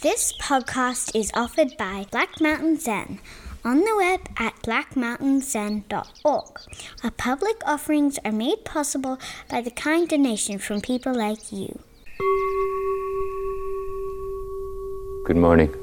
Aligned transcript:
This 0.00 0.32
podcast 0.40 1.16
is 1.16 1.32
offered 1.34 1.76
by 1.76 2.06
Black 2.12 2.40
Mountain 2.40 2.78
Zen 2.78 3.18
on 3.64 3.80
the 3.80 3.96
web 3.96 4.20
at 4.36 4.54
blackmountainzen.org. 4.62 6.60
Our 7.02 7.10
public 7.10 7.56
offerings 7.66 8.16
are 8.24 8.30
made 8.30 8.64
possible 8.64 9.18
by 9.50 9.60
the 9.60 9.72
kind 9.72 10.08
donation 10.08 10.58
from 10.58 10.80
people 10.82 11.12
like 11.12 11.50
you. 11.50 11.80
Good 15.24 15.36
morning. 15.36 15.74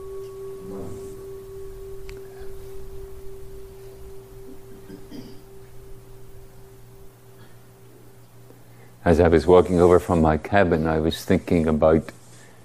As 9.03 9.19
I 9.19 9.27
was 9.27 9.45
walking 9.45 9.81
over 9.81 9.99
from 9.99 10.21
my 10.21 10.37
cabin, 10.37 10.87
I 10.87 10.99
was 10.99 11.25
thinking 11.25 11.67
about 11.67 12.13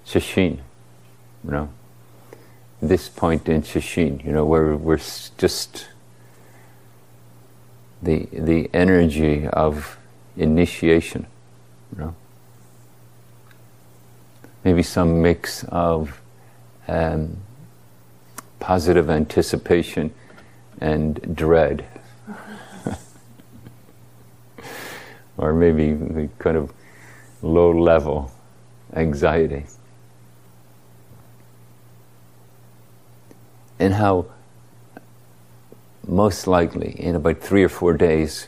Sesshin, 0.05 0.59
you 1.43 1.51
know, 1.51 1.69
this 2.81 3.09
point 3.09 3.47
in 3.47 3.61
Sesshin, 3.61 4.23
you 4.23 4.31
know, 4.31 4.45
where 4.45 4.75
we're 4.75 4.99
just 5.37 5.87
the 8.01 8.27
the 8.31 8.69
energy 8.73 9.47
of 9.47 9.97
initiation, 10.37 11.27
you 11.91 12.03
know. 12.03 12.15
Maybe 14.63 14.83
some 14.83 15.21
mix 15.21 15.63
of 15.65 16.21
um, 16.87 17.37
positive 18.59 19.09
anticipation 19.09 20.13
and 20.79 21.35
dread, 21.35 21.85
or 25.37 25.53
maybe 25.53 26.29
kind 26.39 26.57
of 26.57 26.71
low 27.41 27.71
level 27.71 28.31
anxiety. 28.93 29.65
And 33.81 33.95
how 33.95 34.27
most 36.07 36.45
likely 36.45 36.91
in 36.99 37.15
about 37.15 37.41
three 37.41 37.63
or 37.63 37.69
four 37.69 37.93
days, 37.93 38.47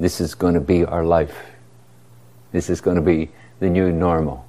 this 0.00 0.20
is 0.20 0.34
going 0.34 0.54
to 0.54 0.60
be 0.60 0.84
our 0.84 1.04
life. 1.04 1.36
This 2.50 2.68
is 2.68 2.80
going 2.80 2.96
to 2.96 3.02
be 3.02 3.30
the 3.60 3.70
new 3.70 3.92
normal. 3.92 4.44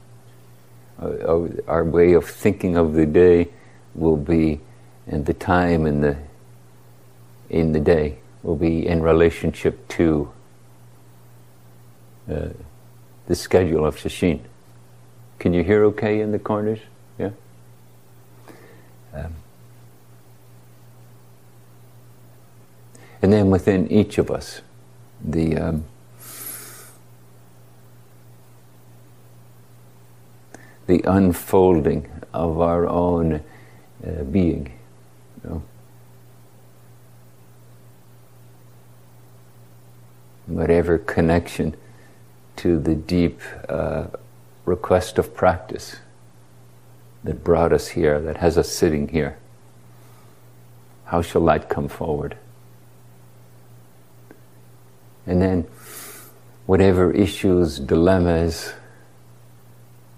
Uh, 1.00 1.48
our 1.68 1.84
way 1.84 2.14
of 2.14 2.28
thinking 2.28 2.78
of 2.78 2.94
the 2.94 3.06
day 3.06 3.48
will 3.94 4.18
be, 4.18 4.60
and 5.06 5.26
the 5.26 5.36
time 5.36 5.86
in 5.86 6.02
the 6.02 6.18
in 7.50 7.72
the 7.72 7.80
day 7.80 8.18
will 8.44 8.56
be 8.56 8.88
in 8.88 9.02
relationship 9.02 9.88
to 9.90 10.32
uh, 12.30 12.50
the 13.28 13.36
schedule 13.36 13.86
of 13.86 13.98
Sesshin. 13.98 14.40
Can 15.38 15.54
you 15.54 15.64
hear 15.64 15.86
okay 15.86 16.22
in 16.22 16.32
the 16.32 16.40
corners? 16.40 16.80
Yeah. 17.18 17.32
Um, 19.14 19.34
And 23.22 23.34
then 23.34 23.50
within 23.50 23.92
each 23.92 24.18
of 24.18 24.32
us, 24.32 24.62
the 25.22 25.58
um, 25.58 25.86
the 30.90 31.04
unfolding 31.06 32.10
of 32.34 32.60
our 32.60 32.88
own 32.88 33.44
uh, 34.04 34.24
being. 34.24 34.74
You 35.44 35.50
know? 35.50 35.64
Whatever 40.48 40.98
connection 40.98 41.76
to 42.56 42.80
the 42.80 42.96
deep 42.96 43.40
uh, 43.70 44.08
request 44.66 45.20
of 45.20 45.36
practice 45.36 45.98
that 47.24 47.44
brought 47.44 47.72
us 47.72 47.90
here, 47.90 48.20
that 48.20 48.38
has 48.38 48.58
us 48.58 48.72
sitting 48.72 49.10
here. 49.10 49.38
How 51.06 51.22
shall 51.22 51.46
that 51.46 51.70
come 51.70 51.88
forward? 51.88 52.36
And 55.26 55.42
then, 55.42 55.68
whatever 56.66 57.12
issues, 57.12 57.80
dilemmas, 57.80 58.74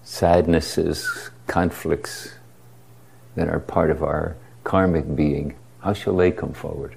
sadnesses, 0.02 1.30
conflicts 1.46 2.34
that 3.34 3.48
are 3.48 3.60
part 3.60 3.90
of 3.90 4.02
our 4.02 4.36
karmic 4.64 5.14
being, 5.14 5.54
how 5.80 5.92
shall 5.92 6.16
they 6.16 6.30
come 6.30 6.52
forward? 6.52 6.96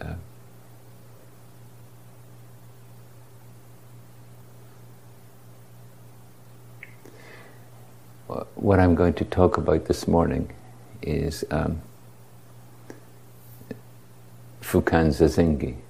Uh, 0.00 0.14
what 8.54 8.80
I'm 8.80 8.94
going 8.94 9.14
to 9.14 9.24
talk 9.24 9.58
about 9.58 9.84
this 9.84 10.08
morning 10.08 10.52
is 11.02 11.44
um, 11.50 11.82
Fukan 14.62 15.08
Zazengi. 15.08 15.83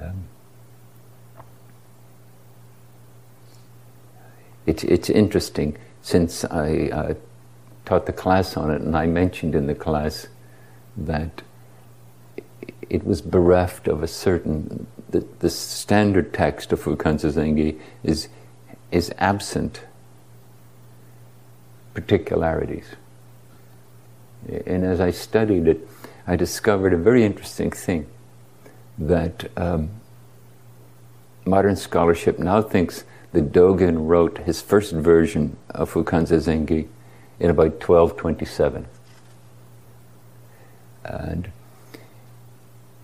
Um, 0.00 0.24
it's, 4.66 4.84
it's 4.84 5.10
interesting 5.10 5.76
since 6.02 6.44
I 6.44 6.88
uh, 6.92 7.14
taught 7.84 8.06
the 8.06 8.12
class 8.12 8.56
on 8.56 8.70
it, 8.70 8.80
and 8.80 8.96
I 8.96 9.06
mentioned 9.06 9.54
in 9.54 9.66
the 9.66 9.74
class 9.74 10.26
that 10.96 11.42
it 12.88 13.04
was 13.04 13.20
bereft 13.20 13.88
of 13.88 14.02
a 14.02 14.08
certain 14.08 14.86
the, 15.08 15.26
the 15.38 15.50
standard 15.50 16.32
text 16.32 16.72
of 16.72 16.82
Fukan 16.82 17.16
Zazengi 17.16 17.80
is 18.02 18.28
is 18.90 19.12
absent 19.18 19.82
particularities. 21.94 22.86
And 24.66 24.84
as 24.84 25.00
I 25.00 25.10
studied 25.10 25.66
it, 25.66 25.88
I 26.26 26.36
discovered 26.36 26.92
a 26.92 26.96
very 26.96 27.24
interesting 27.24 27.70
thing 27.70 28.06
that 28.98 29.50
um, 29.56 29.90
modern 31.44 31.76
scholarship 31.76 32.38
now 32.38 32.62
thinks 32.62 33.04
that 33.32 33.52
Dogen 33.52 34.06
wrote 34.08 34.38
his 34.38 34.62
first 34.62 34.92
version 34.92 35.56
of 35.70 35.92
Fukan 35.92 36.26
Zazengi 36.26 36.88
in 37.38 37.50
about 37.50 37.72
1227. 37.86 38.86
And, 41.04 41.50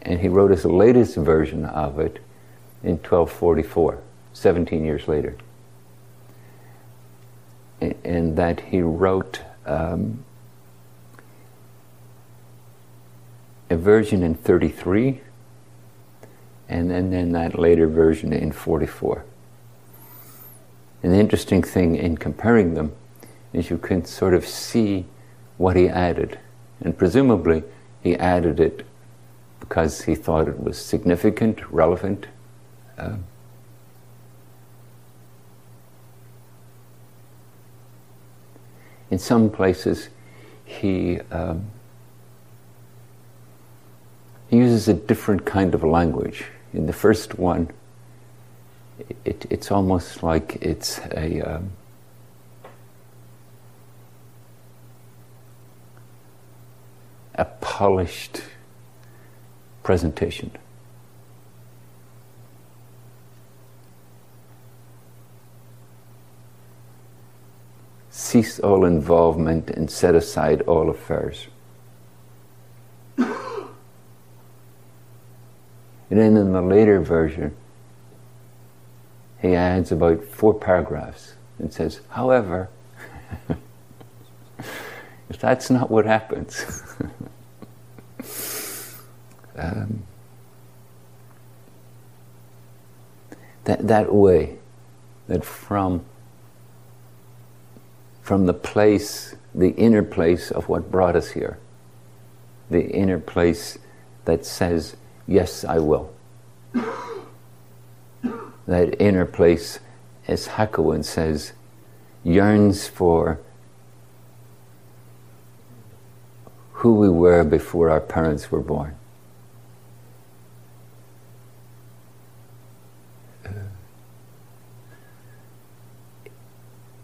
and 0.00 0.20
he 0.20 0.28
wrote 0.28 0.50
his 0.50 0.64
latest 0.64 1.16
version 1.16 1.64
of 1.66 2.00
it 2.00 2.18
in 2.82 2.96
1244, 2.96 3.98
17 4.32 4.84
years 4.84 5.06
later. 5.06 5.36
And, 7.80 7.94
and 8.04 8.36
that 8.36 8.60
he 8.60 8.80
wrote 8.80 9.40
um, 9.66 10.24
a 13.70 13.76
version 13.76 14.22
in 14.22 14.34
33 14.34 15.20
and 16.72 16.90
then, 16.90 17.10
then 17.10 17.32
that 17.32 17.58
later 17.58 17.86
version 17.86 18.32
in 18.32 18.50
44. 18.50 19.24
And 21.02 21.12
the 21.12 21.18
interesting 21.18 21.62
thing 21.62 21.96
in 21.96 22.16
comparing 22.16 22.74
them 22.74 22.92
is 23.52 23.68
you 23.68 23.76
can 23.76 24.04
sort 24.06 24.32
of 24.32 24.46
see 24.46 25.04
what 25.58 25.76
he 25.76 25.88
added. 25.88 26.38
And 26.80 26.96
presumably, 26.96 27.62
he 28.02 28.16
added 28.16 28.58
it 28.58 28.86
because 29.60 30.02
he 30.02 30.14
thought 30.14 30.48
it 30.48 30.58
was 30.58 30.78
significant, 30.78 31.60
relevant. 31.70 32.26
Uh, 32.96 33.16
in 39.10 39.18
some 39.18 39.50
places, 39.50 40.08
he 40.64 41.20
um, 41.30 41.66
he 44.48 44.56
uses 44.56 44.88
a 44.88 44.94
different 44.94 45.44
kind 45.44 45.74
of 45.74 45.82
language 45.82 46.44
in 46.72 46.86
the 46.86 46.92
first 46.92 47.38
one, 47.38 47.70
it, 49.24 49.46
it's 49.50 49.70
almost 49.70 50.22
like 50.22 50.56
it's 50.60 51.00
a 51.10 51.40
um, 51.42 51.72
a 57.34 57.44
polished 57.44 58.42
presentation. 59.82 60.50
Cease 68.10 68.60
all 68.60 68.84
involvement 68.84 69.70
and 69.70 69.90
set 69.90 70.14
aside 70.14 70.62
all 70.62 70.88
affairs. 70.90 71.48
And 76.12 76.20
then 76.20 76.36
in 76.36 76.52
the 76.52 76.60
later 76.60 77.00
version, 77.00 77.56
he 79.40 79.54
adds 79.54 79.90
about 79.92 80.22
four 80.22 80.52
paragraphs 80.52 81.36
and 81.58 81.72
says, 81.72 82.02
however, 82.10 82.68
if 85.30 85.38
that's 85.40 85.70
not 85.70 85.90
what 85.90 86.04
happens, 86.04 86.66
um, 89.56 90.02
that, 93.64 93.88
that 93.88 94.12
way, 94.12 94.58
that 95.28 95.46
from, 95.46 96.04
from 98.20 98.44
the 98.44 98.52
place, 98.52 99.34
the 99.54 99.70
inner 99.70 100.02
place 100.02 100.50
of 100.50 100.68
what 100.68 100.90
brought 100.90 101.16
us 101.16 101.30
here. 101.30 101.58
The 102.68 102.86
inner 102.90 103.18
place 103.18 103.78
that 104.26 104.44
says, 104.44 104.94
Yes, 105.26 105.64
I 105.64 105.78
will. 105.78 106.12
that 108.66 109.00
inner 109.00 109.24
place, 109.24 109.80
as 110.28 110.48
Hakuin 110.48 111.04
says, 111.04 111.52
yearns 112.24 112.86
for 112.86 113.40
who 116.72 116.94
we 116.94 117.08
were 117.08 117.44
before 117.44 117.90
our 117.90 118.00
parents 118.00 118.50
were 118.50 118.60
born. 118.60 118.96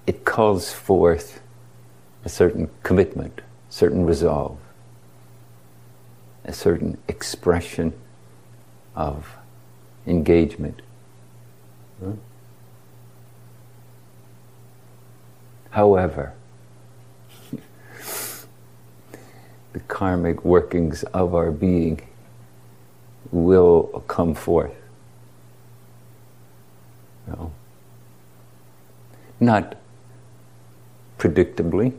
It 0.06 0.24
calls 0.24 0.72
forth 0.72 1.40
a 2.24 2.28
certain 2.28 2.70
commitment, 2.82 3.42
certain 3.68 4.06
resolve, 4.06 4.58
a 6.44 6.52
certain 6.52 6.96
expression 7.08 7.92
of 8.98 9.36
engagement. 10.08 10.82
However, 15.70 16.34
the 19.72 19.80
karmic 19.86 20.44
workings 20.44 21.04
of 21.04 21.34
our 21.34 21.52
being 21.52 22.00
will 23.30 24.02
come 24.08 24.34
forth. 24.34 24.74
No. 27.28 27.52
Not 29.38 29.76
predictably, 31.18 31.92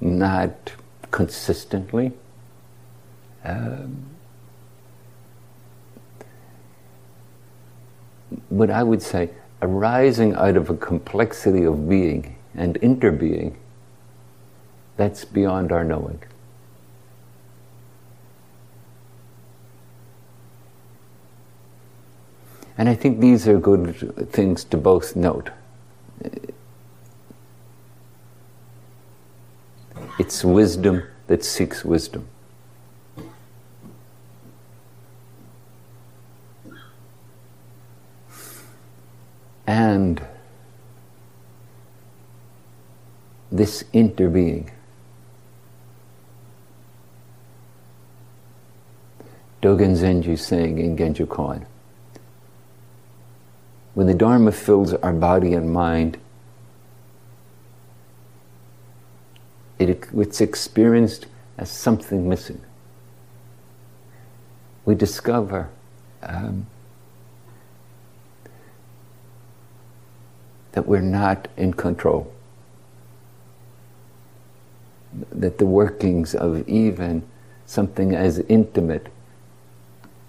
not 0.00 0.72
consistently. 1.10 2.12
Um, 3.42 4.12
but 8.50 8.70
I 8.70 8.82
would 8.82 9.02
say 9.02 9.30
arising 9.60 10.34
out 10.34 10.56
of 10.56 10.70
a 10.70 10.76
complexity 10.76 11.64
of 11.64 11.88
being 11.88 12.36
and 12.54 12.80
interbeing, 12.80 13.56
that's 14.96 15.24
beyond 15.24 15.72
our 15.72 15.84
knowing. 15.84 16.22
And 22.76 22.88
I 22.88 22.94
think 22.94 23.20
these 23.20 23.46
are 23.46 23.58
good 23.58 24.30
things 24.30 24.64
to 24.64 24.76
both 24.76 25.14
note. 25.14 25.50
It's 30.18 30.44
wisdom 30.44 31.04
that 31.26 31.44
seeks 31.44 31.84
wisdom. 31.84 32.28
And 39.66 40.20
this 43.62 43.84
interbeing. 43.94 44.68
Dogen 49.62 49.94
Zenji 49.94 50.36
saying 50.36 50.80
in 50.80 50.96
Genjo 50.96 51.26
Koan, 51.26 51.64
when 53.94 54.08
the 54.08 54.14
Dharma 54.14 54.50
fills 54.50 54.94
our 54.94 55.12
body 55.12 55.54
and 55.54 55.72
mind, 55.72 56.18
it, 59.78 60.08
it's 60.12 60.40
experienced 60.40 61.26
as 61.56 61.70
something 61.70 62.28
missing. 62.28 62.60
We 64.84 64.96
discover 64.96 65.70
um, 66.20 66.66
that 70.72 70.88
we're 70.88 71.00
not 71.00 71.46
in 71.56 71.74
control. 71.74 72.32
That 75.30 75.58
the 75.58 75.66
workings 75.66 76.34
of 76.34 76.66
even 76.68 77.22
something 77.66 78.14
as 78.14 78.38
intimate 78.48 79.08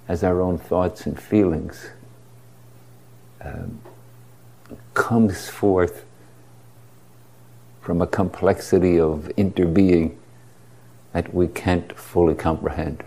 as 0.08 0.24
our 0.24 0.42
own 0.42 0.58
thoughts 0.58 1.06
and 1.06 1.20
feelings 1.20 1.90
um, 3.42 3.82
comes 4.94 5.50
forth 5.50 6.06
from 7.82 8.02
a 8.02 8.08
complexity 8.08 9.00
of 9.00 9.32
interbeing 9.38 10.16
that 11.14 11.34
we 11.34 11.48
can't 11.48 11.98
fully 11.98 12.36
comprehend. 12.36 13.04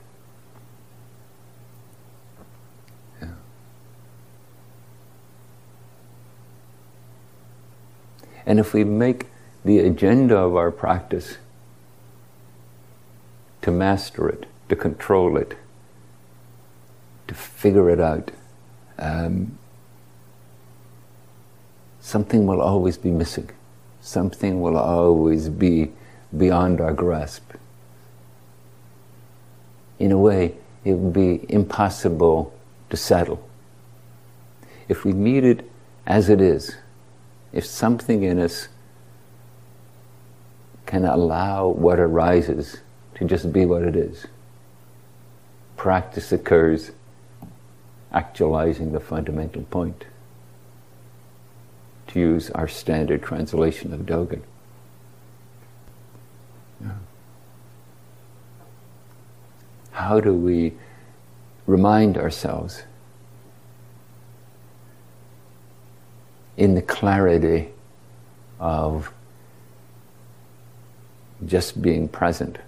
And 8.46 8.61
if 8.61 8.73
we 8.73 8.84
make 8.84 9.26
the 9.64 9.81
agenda 9.81 10.37
of 10.37 10.55
our 10.55 10.70
practice 10.70 11.38
to 13.66 13.70
master 13.70 14.28
it, 14.28 14.46
to 14.70 14.74
control 14.74 15.36
it, 15.36 15.56
to 17.28 17.34
figure 17.34 17.90
it 17.90 18.00
out, 18.00 18.30
um, 18.98 19.58
something 22.00 22.46
will 22.46 22.62
always 22.62 22.96
be 22.96 23.10
missing 23.10 23.50
something 24.06 24.60
will 24.60 24.76
always 24.76 25.48
be 25.48 25.90
beyond 26.36 26.80
our 26.80 26.92
grasp. 26.92 27.52
In 29.98 30.12
a 30.12 30.18
way, 30.18 30.54
it 30.84 30.92
would 30.92 31.12
be 31.12 31.44
impossible 31.52 32.54
to 32.88 32.96
settle. 32.96 33.48
If 34.88 35.04
we 35.04 35.12
meet 35.12 35.42
it 35.42 35.68
as 36.06 36.28
it 36.28 36.40
is, 36.40 36.76
if 37.52 37.66
something 37.66 38.22
in 38.22 38.38
us 38.38 38.68
can 40.86 41.04
allow 41.04 41.66
what 41.66 41.98
arises 41.98 42.78
to 43.16 43.24
just 43.24 43.52
be 43.52 43.64
what 43.64 43.82
it 43.82 43.96
is, 43.96 44.26
practice 45.76 46.32
occurs 46.32 46.92
actualizing 48.12 48.92
the 48.92 49.00
fundamental 49.00 49.62
point 49.64 50.04
to 52.06 52.20
use 52.20 52.50
our 52.50 52.68
standard 52.68 53.22
translation 53.22 53.92
of 53.92 54.00
Dogen. 54.00 54.42
Yeah. 56.80 56.90
How 59.92 60.20
do 60.20 60.35
we 60.35 60.75
remind 61.66 62.18
ourselves 62.18 62.82
in 66.56 66.75
the 66.75 66.82
clarity 66.82 67.70
of 68.61 69.12
just 71.44 71.80
being 71.82 72.08
present 72.08 72.58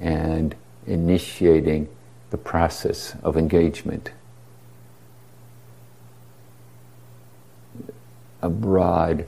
and 0.00 0.54
initiating 0.86 1.88
the 2.30 2.38
process 2.38 3.14
of 3.22 3.36
engagement 3.36 4.10
a 8.40 8.48
broad, 8.48 9.26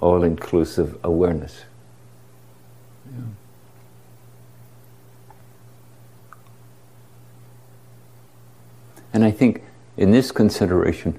all 0.00 0.24
inclusive 0.24 0.98
awareness. 1.04 1.64
Yeah. 3.06 3.22
And 9.12 9.24
I 9.24 9.30
think 9.30 9.62
in 9.96 10.10
this 10.10 10.30
consideration, 10.30 11.18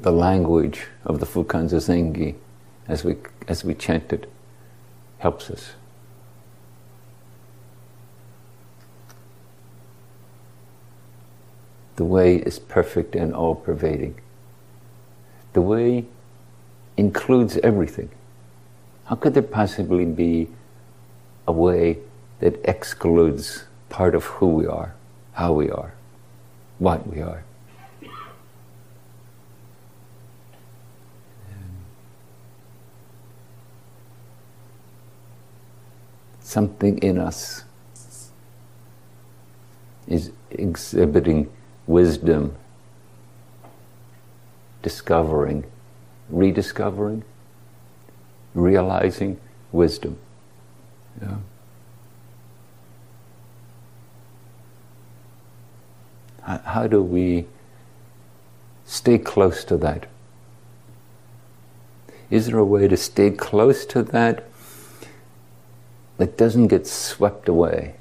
the 0.00 0.12
language 0.12 0.86
of 1.04 1.20
the 1.20 1.26
Fukan 1.26 1.68
Zazengi 1.68 2.36
as 2.88 3.04
we, 3.04 3.16
as 3.46 3.64
we 3.64 3.74
chant 3.74 4.12
it 4.12 4.30
helps 5.20 5.50
us. 5.50 5.72
The 11.96 12.04
way 12.04 12.36
is 12.36 12.58
perfect 12.58 13.14
and 13.14 13.34
all 13.34 13.54
pervading. 13.54 14.18
The 15.52 15.60
way 15.60 16.06
includes 16.96 17.58
everything. 17.58 18.10
How 19.04 19.16
could 19.16 19.34
there 19.34 19.42
possibly 19.42 20.06
be 20.06 20.48
a 21.46 21.52
way 21.52 21.98
that 22.38 22.58
excludes 22.64 23.64
part 23.90 24.14
of 24.14 24.24
who 24.24 24.48
we 24.48 24.66
are, 24.66 24.94
how 25.32 25.52
we 25.52 25.70
are, 25.70 25.92
what 26.78 27.06
we 27.06 27.20
are? 27.20 27.44
Something 36.50 36.98
in 36.98 37.16
us 37.16 37.64
is 40.08 40.32
exhibiting 40.50 41.48
wisdom, 41.86 42.56
discovering 44.82 45.64
rediscovering, 46.30 47.24
realizing 48.54 49.38
wisdom. 49.72 50.18
Yeah. 51.20 51.36
How, 56.42 56.58
how 56.58 56.86
do 56.86 57.02
we 57.02 57.46
stay 58.84 59.18
close 59.18 59.64
to 59.64 59.76
that? 59.78 60.08
Is 62.30 62.46
there 62.46 62.58
a 62.58 62.64
way 62.64 62.86
to 62.86 62.96
stay 62.96 63.30
close 63.30 63.84
to 63.86 64.02
that 64.04 64.48
that 66.20 66.36
doesn't 66.36 66.66
get 66.66 66.86
swept 66.86 67.48
away 67.48 67.94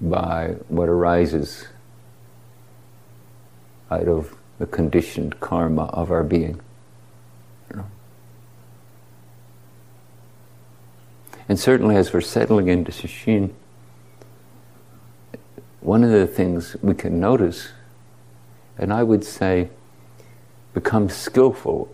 by 0.00 0.54
what 0.68 0.88
arises 0.88 1.66
out 3.90 4.08
of 4.08 4.34
the 4.58 4.64
conditioned 4.66 5.38
karma 5.40 5.84
of 5.92 6.10
our 6.10 6.24
being? 6.24 6.58
And 11.46 11.58
certainly, 11.58 11.96
as 11.96 12.12
we're 12.12 12.22
settling 12.22 12.68
into 12.68 12.90
Sesshin, 12.90 13.52
one 15.80 16.02
of 16.02 16.10
the 16.10 16.26
things 16.26 16.74
we 16.80 16.94
can 16.94 17.20
notice, 17.20 17.70
and 18.78 18.92
I 18.92 19.02
would 19.02 19.24
say 19.24 19.68
become 20.72 21.10
skillful 21.10 21.92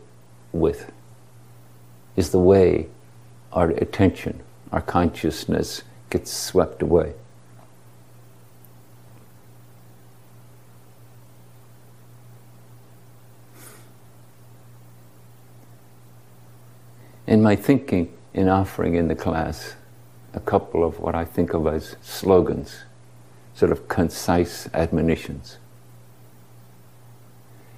with, 0.53 0.93
is 2.15 2.31
the 2.31 2.39
way 2.39 2.89
our 3.57 3.71
attention, 3.71 4.43
our 4.71 4.83
consciousness 4.83 5.83
gets 6.11 6.31
swept 6.31 6.83
away. 6.83 7.15
In 17.27 17.43
my 17.43 17.57
thinking, 17.57 18.13
in 18.35 18.49
offering 18.49 18.95
in 18.95 19.09
the 19.09 19.15
class 19.15 19.75
a 20.35 20.41
couple 20.41 20.85
of 20.85 21.01
what 21.01 21.15
I 21.15 21.25
think 21.25 21.55
of 21.55 21.67
as 21.67 21.97
slogans, 22.03 22.83
sort 23.55 23.73
of 23.73 23.89
concise 23.89 24.69
admonitions. 24.75 25.57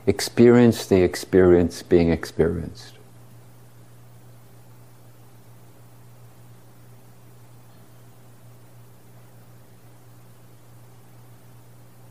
Experience 0.09 0.87
the 0.87 1.03
experience 1.03 1.85
being 1.85 2.11
experienced. 2.11 2.98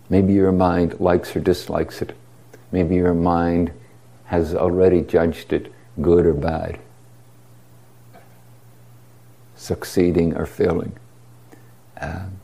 Maybe 0.10 0.34
your 0.34 0.52
mind 0.52 1.00
likes 1.00 1.36
or 1.36 1.40
dislikes 1.40 2.02
it. 2.02 2.16
Maybe 2.72 2.96
your 2.96 3.14
mind 3.14 3.72
has 4.26 4.56
already 4.56 5.02
judged 5.02 5.54
it 5.54 5.74
good 6.02 6.26
or 6.26 6.34
bad 6.34 6.80
succeeding 9.58 10.36
or 10.38 10.46
failing? 10.46 10.94
Um, 12.00 12.40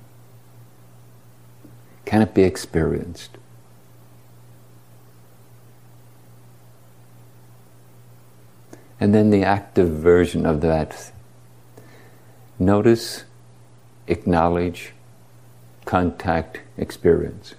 can 2.05 2.22
it 2.22 2.34
be 2.34 2.43
experienced? 2.43 3.38
And 9.00 9.13
then 9.13 9.29
the 9.29 9.43
active 9.43 9.89
version 9.89 10.46
of 10.46 10.62
that 10.62 11.12
notice, 12.58 13.25
acknowledge, 14.08 14.93
contact, 15.86 16.62
experience. 16.78 17.56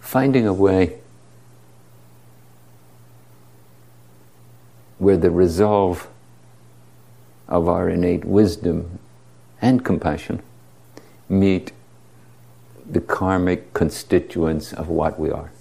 Finding 0.00 0.46
a 0.46 0.52
way 0.52 0.98
where 4.98 5.16
the 5.16 5.30
resolve 5.30 6.08
of 7.48 7.68
our 7.68 7.88
innate 7.88 8.24
wisdom 8.24 8.98
and 9.62 9.84
compassion 9.84 10.42
meet 11.28 11.72
the 12.88 13.00
karmic 13.00 13.72
constituents 13.72 14.72
of 14.72 14.88
what 14.88 15.18
we 15.18 15.30
are. 15.30 15.52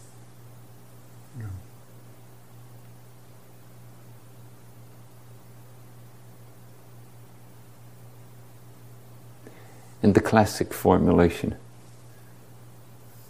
And 10.01 10.13
the 10.13 10.22
classic 10.22 10.74
formulation 10.74 11.56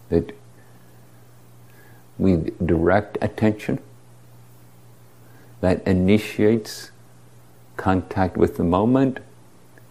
that 0.09 0.35
we 2.17 2.51
direct 2.63 3.17
attention 3.21 3.79
that 5.61 5.85
initiates 5.87 6.91
contact 7.77 8.37
with 8.37 8.57
the 8.57 8.63
moment 8.63 9.19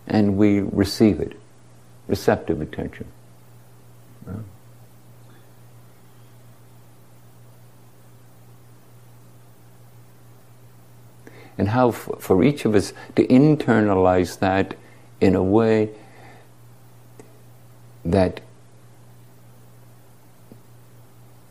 and 0.07 0.37
we 0.37 0.61
receive 0.61 1.21
it, 1.21 1.39
receptive 2.07 2.61
attention. 2.61 3.07
And 11.59 11.71
how, 11.71 11.89
f- 11.89 12.11
for 12.21 12.45
each 12.45 12.65
of 12.65 12.75
us 12.75 12.93
to 13.17 13.27
internalize 13.27 14.39
that 14.39 14.75
in 15.21 15.35
a 15.35 15.43
way 15.43 15.91
that 18.11 18.41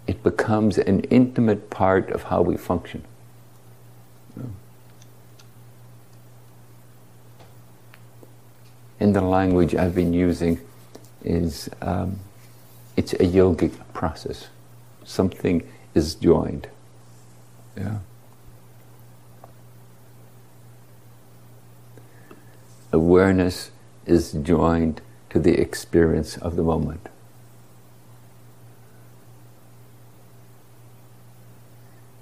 it 0.07 0.23
becomes 0.23 0.77
an 0.77 1.01
intimate 1.05 1.69
part 1.69 2.09
of 2.11 2.23
how 2.23 2.41
we 2.41 2.57
function. 2.57 3.03
In 8.99 9.13
the 9.13 9.21
language 9.21 9.75
I've 9.75 9.93
been 9.93 10.13
using 10.13 10.59
is 11.23 11.69
um, 11.81 12.19
it's 12.95 13.13
a 13.13 13.17
yogic 13.17 13.73
process. 13.93 14.47
Something 15.03 15.67
is 15.93 16.15
joined. 16.15 16.67
Yeah. 17.77 17.99
Awareness 22.91 23.69
is 24.07 24.31
joined 24.31 25.01
to 25.29 25.39
the 25.39 25.59
experience 25.59 26.37
of 26.37 26.55
the 26.55 26.63
moment. 26.63 27.09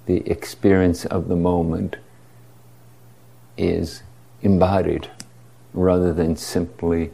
The 0.06 0.28
experience 0.30 1.04
of 1.04 1.28
the 1.28 1.36
moment 1.36 1.96
is 3.56 4.02
embodied 4.42 5.10
rather 5.72 6.12
than 6.12 6.36
simply 6.36 7.10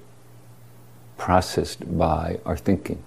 processed 1.17 1.97
by 1.97 2.39
our 2.45 2.57
thinking. 2.57 3.03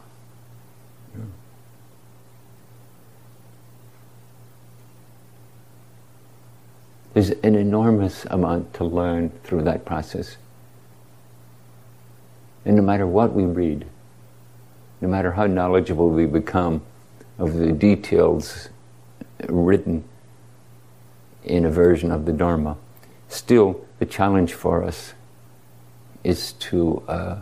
There's 7.14 7.30
an 7.30 7.56
enormous 7.56 8.26
amount 8.26 8.74
to 8.74 8.84
learn 8.84 9.30
through 9.46 9.62
that 9.64 9.86
process. 9.86 10.36
And 12.66 12.76
no 12.76 12.82
matter 12.82 13.06
what 13.06 13.34
we 13.34 13.44
read, 13.44 13.86
no 15.00 15.08
matter 15.08 15.34
how 15.34 15.46
knowledgeable 15.46 16.10
we 16.10 16.26
become 16.26 16.82
of 17.38 17.54
the 17.54 17.72
details 17.72 18.70
written 19.48 20.04
in 21.44 21.64
a 21.64 21.70
version 21.70 22.12
of 22.12 22.26
the 22.26 22.34
Dharma, 22.34 22.78
still 23.30 23.86
the 24.00 24.06
challenge 24.06 24.54
for 24.54 24.84
us 24.84 25.14
is 26.24 26.54
to 26.54 27.04
uh, 27.08 27.42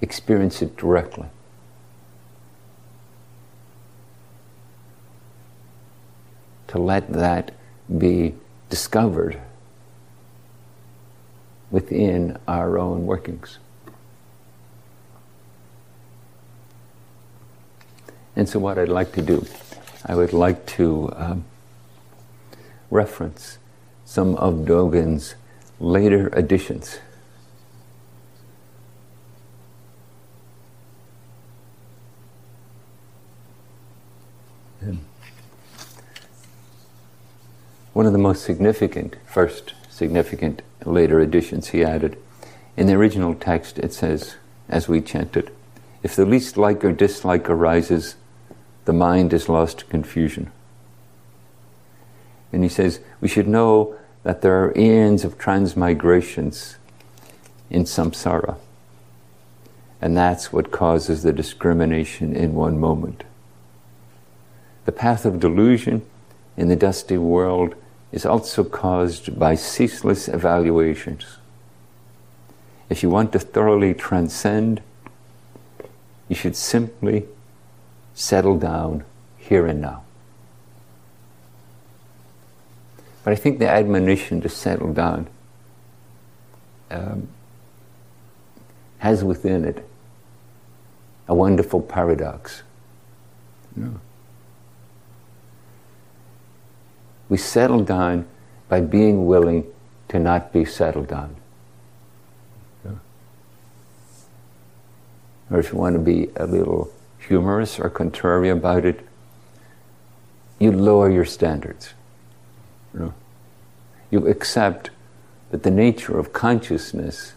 experience 0.00 0.62
it 0.62 0.76
directly. 0.76 1.26
To 6.68 6.78
let 6.78 7.12
that 7.12 7.52
be 7.98 8.34
discovered 8.68 9.40
within 11.70 12.38
our 12.46 12.78
own 12.78 13.06
workings. 13.06 13.58
And 18.36 18.48
so, 18.48 18.58
what 18.58 18.78
I'd 18.78 18.88
like 18.88 19.12
to 19.12 19.22
do, 19.22 19.46
I 20.04 20.14
would 20.14 20.32
like 20.32 20.66
to 20.76 21.10
um, 21.16 21.44
reference 22.90 23.58
some 24.04 24.36
of 24.36 24.66
Dogen's 24.66 25.34
later 25.80 26.28
editions. 26.38 26.98
One 37.96 38.04
of 38.04 38.12
the 38.12 38.18
most 38.18 38.44
significant, 38.44 39.16
first 39.24 39.72
significant 39.88 40.60
later 40.84 41.18
additions 41.18 41.68
he 41.68 41.82
added. 41.82 42.18
In 42.76 42.88
the 42.88 42.92
original 42.92 43.34
text, 43.34 43.78
it 43.78 43.94
says, 43.94 44.36
as 44.68 44.86
we 44.86 45.00
chanted, 45.00 45.50
If 46.02 46.14
the 46.14 46.26
least 46.26 46.58
like 46.58 46.84
or 46.84 46.92
dislike 46.92 47.48
arises, 47.48 48.16
the 48.86 48.92
mind 48.92 49.32
is 49.32 49.48
lost 49.48 49.80
to 49.80 49.84
confusion. 49.84 50.50
And 52.52 52.62
he 52.62 52.68
says, 52.68 53.00
we 53.20 53.28
should 53.28 53.48
know 53.48 53.96
that 54.22 54.40
there 54.40 54.64
are 54.64 54.76
eons 54.76 55.24
of 55.24 55.38
transmigrations 55.38 56.76
in 57.68 57.82
samsara. 57.84 58.56
And 60.00 60.16
that's 60.16 60.52
what 60.52 60.70
causes 60.70 61.22
the 61.22 61.32
discrimination 61.32 62.34
in 62.34 62.54
one 62.54 62.78
moment. 62.78 63.24
The 64.84 64.92
path 64.92 65.24
of 65.24 65.40
delusion 65.40 66.06
in 66.56 66.68
the 66.68 66.76
dusty 66.76 67.18
world 67.18 67.74
is 68.12 68.24
also 68.24 68.62
caused 68.62 69.38
by 69.38 69.56
ceaseless 69.56 70.28
evaluations. 70.28 71.38
If 72.88 73.02
you 73.02 73.10
want 73.10 73.32
to 73.32 73.40
thoroughly 73.40 73.94
transcend, 73.94 74.80
you 76.28 76.36
should 76.36 76.54
simply 76.54 77.26
settle 78.16 78.58
down 78.58 79.04
here 79.36 79.66
and 79.66 79.80
now. 79.80 80.02
But 83.22 83.32
I 83.32 83.36
think 83.36 83.58
the 83.58 83.68
admonition 83.68 84.40
to 84.40 84.48
settle 84.48 84.92
down 84.92 85.28
um, 86.90 87.28
has 88.98 89.22
within 89.22 89.64
it 89.64 89.86
a 91.28 91.34
wonderful 91.34 91.82
paradox. 91.82 92.62
Know? 93.74 94.00
We 97.28 97.36
settle 97.36 97.82
down 97.82 98.26
by 98.68 98.80
being 98.80 99.26
willing 99.26 99.66
to 100.08 100.18
not 100.18 100.52
be 100.52 100.64
settled 100.64 101.08
down. 101.08 101.36
Or 105.50 105.60
if 105.60 105.70
you 105.70 105.78
want 105.78 105.94
to 105.94 106.00
be 106.00 106.30
a 106.36 106.46
little 106.46 106.92
humorous 107.26 107.78
or 107.78 107.90
contrary 107.90 108.48
about 108.48 108.84
it, 108.84 109.00
you 110.58 110.72
lower 110.72 111.10
your 111.10 111.24
standards. 111.24 111.94
You, 112.94 113.00
know? 113.00 113.14
you 114.10 114.26
accept 114.28 114.90
that 115.50 115.62
the 115.62 115.70
nature 115.70 116.18
of 116.18 116.32
consciousness 116.32 117.34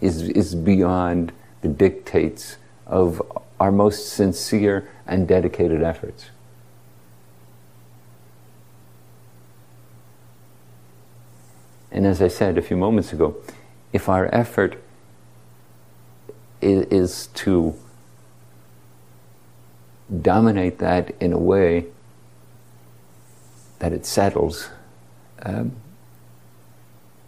is, 0.00 0.22
is 0.22 0.54
beyond 0.54 1.32
the 1.60 1.68
dictates 1.68 2.56
of 2.86 3.20
our 3.60 3.72
most 3.72 4.08
sincere 4.08 4.88
and 5.06 5.26
dedicated 5.26 5.82
efforts. 5.82 6.30
And 11.90 12.06
as 12.06 12.22
I 12.22 12.28
said 12.28 12.58
a 12.58 12.62
few 12.62 12.76
moments 12.76 13.12
ago, 13.12 13.36
if 13.92 14.08
our 14.08 14.32
effort 14.32 14.80
is, 16.60 16.84
is 16.86 17.26
to 17.34 17.74
dominate 20.22 20.78
that 20.78 21.10
in 21.20 21.32
a 21.32 21.38
way 21.38 21.86
that 23.78 23.92
it 23.92 24.06
settles, 24.06 24.70
um, 25.42 25.72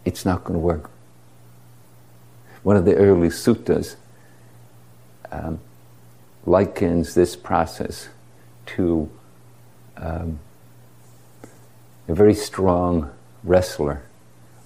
it's 0.03 0.25
not 0.25 0.43
going 0.43 0.53
to 0.53 0.59
work. 0.59 0.89
One 2.63 2.75
of 2.75 2.85
the 2.85 2.95
early 2.95 3.29
suttas 3.29 3.95
um, 5.31 5.59
likens 6.45 7.13
this 7.13 7.35
process 7.35 8.09
to 8.67 9.09
um, 9.97 10.39
a 12.07 12.13
very 12.13 12.33
strong 12.33 13.11
wrestler 13.43 14.03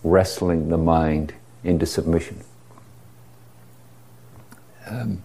wrestling 0.03 0.69
the 0.69 0.77
mind 0.77 1.33
into 1.63 1.85
submission. 1.85 2.43
Um, 4.87 5.23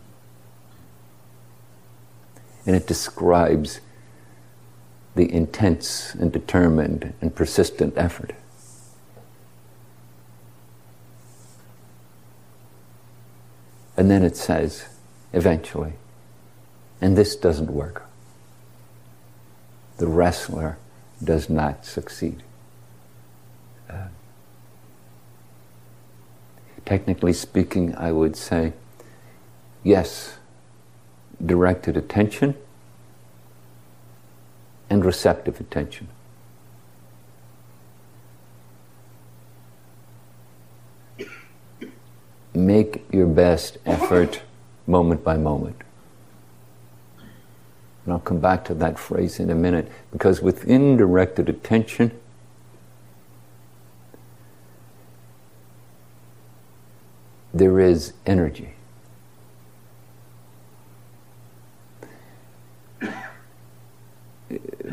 and 2.71 2.77
it 2.77 2.87
describes 2.87 3.81
the 5.17 5.29
intense 5.35 6.15
and 6.15 6.31
determined 6.31 7.13
and 7.21 7.35
persistent 7.35 7.93
effort. 7.97 8.33
And 13.97 14.09
then 14.09 14.23
it 14.23 14.37
says, 14.37 14.87
eventually, 15.33 15.95
and 17.01 17.17
this 17.17 17.35
doesn't 17.35 17.73
work. 17.73 18.05
The 19.97 20.07
wrestler 20.07 20.79
does 21.25 21.51
not 21.51 21.85
succeed. 21.85 22.41
Uh, 23.91 24.07
technically 26.85 27.33
speaking, 27.33 27.97
I 27.97 28.13
would 28.13 28.37
say, 28.37 28.75
yes, 29.83 30.37
directed 31.45 31.97
attention 31.97 32.55
and 34.89 35.05
receptive 35.05 35.61
attention. 35.61 36.09
Make 42.53 43.05
your 43.13 43.27
best 43.27 43.79
effort 43.87 44.43
moment 44.87 45.23
by 45.23 45.37
moment. 45.37 45.77
And 48.05 48.15
I'll 48.15 48.21
come 48.21 48.41
back 48.41 48.65
to 48.65 48.75
that 48.75 48.99
phrase 48.99 49.39
in 49.39 49.51
a 49.51 49.55
minute 49.55 49.91
because 50.11 50.43
within 50.43 50.97
directed 50.97 51.49
attention, 51.49 52.11
there 57.55 57.79
is 57.79 58.13
energy. 58.27 58.75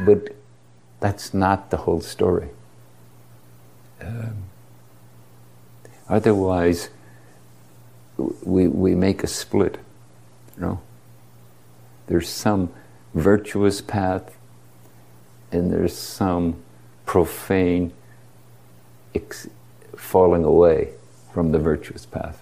But 0.05 0.35
that's 0.99 1.33
not 1.33 1.69
the 1.69 1.77
whole 1.77 2.01
story. 2.01 2.49
Um, 4.01 4.43
otherwise, 6.07 6.89
we, 8.17 8.67
we 8.67 8.95
make 8.95 9.23
a 9.23 9.27
split. 9.27 9.79
You 10.55 10.61
know, 10.61 10.81
there's 12.07 12.29
some 12.29 12.71
virtuous 13.13 13.81
path, 13.81 14.35
and 15.51 15.71
there's 15.71 15.95
some 15.95 16.63
profane 17.05 17.93
ex- 19.15 19.49
falling 19.95 20.43
away 20.43 20.89
from 21.33 21.51
the 21.51 21.59
virtuous 21.59 22.05
path. 22.05 22.41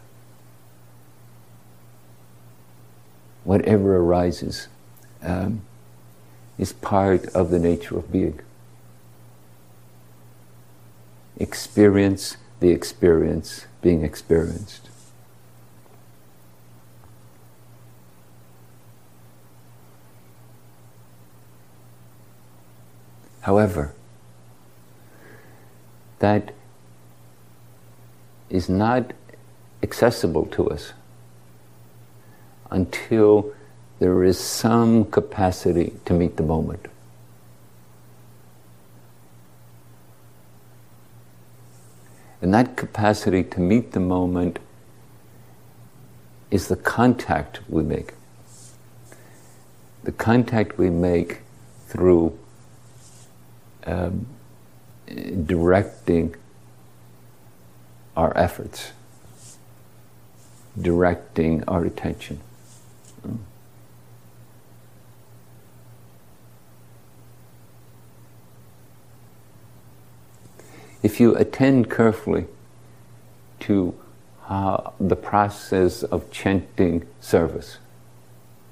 Whatever 3.43 3.97
arises 3.97 4.67
um, 5.21 5.61
is 6.57 6.73
part 6.73 7.25
of 7.27 7.49
the 7.49 7.59
nature 7.59 7.97
of 7.97 8.11
being. 8.11 8.39
Experience 11.37 12.37
the 12.59 12.69
experience 12.69 13.65
being 13.81 14.03
experienced. 14.03 14.89
However, 23.41 23.93
that 26.17 26.51
is 28.49 28.67
not 28.69 29.13
accessible 29.83 30.47
to 30.47 30.69
us 30.71 30.93
until 32.71 33.53
there 33.99 34.23
is 34.23 34.37
some 34.37 35.05
capacity 35.05 35.93
to 36.05 36.13
meet 36.13 36.37
the 36.37 36.43
moment. 36.43 36.87
And 42.41 42.53
that 42.53 42.75
capacity 42.75 43.43
to 43.43 43.59
meet 43.59 43.93
the 43.93 43.99
moment 43.99 44.59
is 46.51 46.67
the 46.67 46.75
contact 46.75 47.61
we 47.69 47.83
make. 47.83 48.13
The 50.03 50.11
contact 50.11 50.77
we 50.77 50.89
make 50.89 51.39
through 51.87 52.37
um, 53.85 54.27
directing 55.45 56.35
our 58.15 58.37
efforts, 58.37 58.91
directing 60.79 61.63
our 61.67 61.85
attention. 61.85 62.41
If 71.05 71.19
you 71.19 71.35
attend 71.35 71.91
carefully 71.91 72.47
to 73.59 73.93
uh, 74.49 74.89
the 74.99 75.15
process 75.15 76.01
of 76.01 76.31
chanting 76.31 77.05
service, 77.19 77.77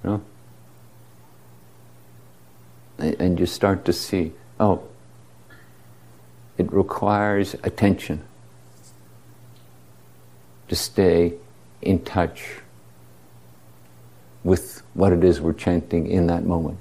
you 0.04 0.10
know, 0.10 0.22
and 2.98 3.40
you 3.40 3.46
start 3.46 3.86
to 3.86 3.94
see, 3.94 4.32
oh, 4.60 4.82
it 6.58 6.74
requires 6.74 7.54
attention 7.62 8.24
to 10.70 10.76
stay 10.76 11.34
in 11.84 12.04
touch 12.04 12.62
with 14.44 14.82
what 14.96 15.14
it 15.14 15.24
is 15.24 15.40
we're 15.40 15.54
chanting 15.54 16.08
in 16.08 16.26
that 16.26 16.48
moment. 16.48 16.80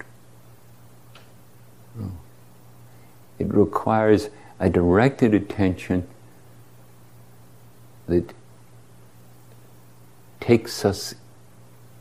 It 3.38 3.52
requires 3.52 4.30
a 4.62 4.70
directed 4.70 5.34
attention 5.34 6.06
that 8.06 8.32
takes 10.38 10.84
us, 10.84 11.16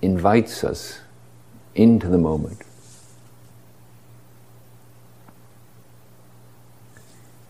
invites 0.04 0.64
us 0.64 1.02
into 1.74 2.08
the 2.08 2.20
moment. 2.20 2.62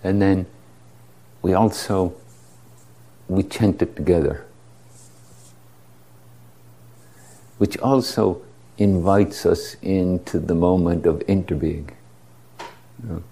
And 0.02 0.22
then 0.22 0.46
we 1.42 1.54
also 1.54 2.16
we 3.28 3.44
chant 3.44 3.82
it 3.82 3.98
together, 3.98 4.46
which 7.58 7.78
also 7.80 8.42
invites 8.78 9.46
us 9.46 9.76
into 9.82 10.40
the 10.40 10.56
moment 10.56 11.06
of 11.06 11.20
interbeing. 11.28 11.90
You 13.04 13.10
know? 13.10 13.24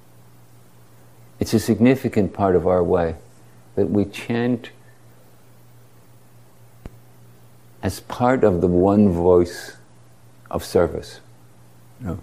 It's 1.39 1.53
a 1.53 1.59
significant 1.59 2.33
part 2.33 2.55
of 2.55 2.67
our 2.67 2.83
way 2.83 3.15
that 3.75 3.89
we 3.89 4.05
chant 4.05 4.71
as 7.81 8.01
part 8.01 8.43
of 8.43 8.59
the 8.59 8.67
one 8.67 9.09
voice 9.09 9.77
of 10.51 10.65
service. 10.65 11.21
Know? 12.01 12.19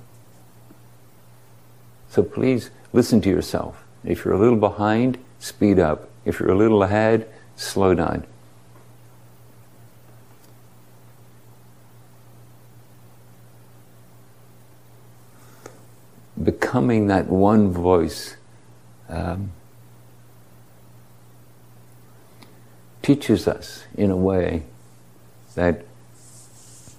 So 2.10 2.22
please 2.22 2.70
listen 2.92 3.20
to 3.22 3.30
yourself. 3.30 3.84
If 4.04 4.24
you're 4.24 4.34
a 4.34 4.38
little 4.38 4.58
behind, 4.58 5.18
speed 5.38 5.78
up. 5.78 6.08
If 6.24 6.38
you're 6.38 6.50
a 6.50 6.56
little 6.56 6.82
ahead, 6.82 7.28
slow 7.56 7.94
down. 7.94 8.24
Becoming 16.42 17.06
that 17.06 17.28
one 17.28 17.72
voice 17.72 18.36
um, 19.08 19.52
teaches 23.02 23.46
us 23.46 23.84
in 23.96 24.10
a 24.10 24.16
way 24.16 24.64
that 25.54 25.84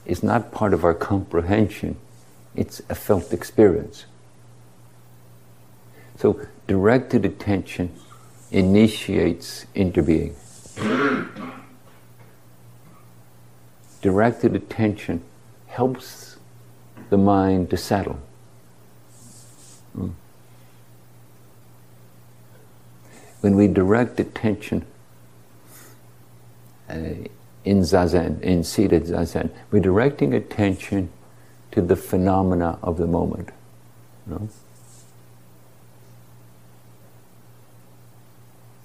is 0.06 0.24
not 0.24 0.52
part 0.52 0.74
of 0.74 0.86
our 0.86 0.94
comprehension, 0.94 1.98
it's 2.56 2.82
a 2.90 2.96
felt 2.96 3.34
experience. 3.34 4.06
So, 6.18 6.40
directed 6.66 7.26
attention 7.26 7.94
initiates 8.52 9.66
interbeing. 9.76 10.34
Directed 14.02 14.56
attention 14.56 15.22
helps 15.68 16.38
the 17.10 17.18
mind 17.18 17.70
to 17.70 17.78
settle. 17.78 18.20
When 23.42 23.56
we 23.56 23.68
direct 23.68 24.20
attention 24.20 24.86
uh, 26.90 27.28
in 27.64 27.82
zazen, 27.82 28.42
in 28.42 28.64
seated 28.64 29.04
zazen, 29.04 29.52
we're 29.72 29.80
directing 29.80 30.34
attention 30.34 31.10
to 31.72 31.82
the 31.82 31.96
phenomena 31.96 32.80
of 32.82 32.98
the 32.98 33.08
moment. 33.08 33.50
You 34.26 34.34
know? 34.34 34.50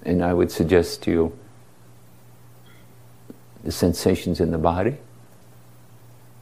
And 0.03 0.23
I 0.23 0.33
would 0.33 0.51
suggest 0.51 1.01
to 1.03 1.11
you 1.11 1.39
the 3.63 3.71
sensations 3.71 4.39
in 4.39 4.51
the 4.51 4.57
body 4.57 4.97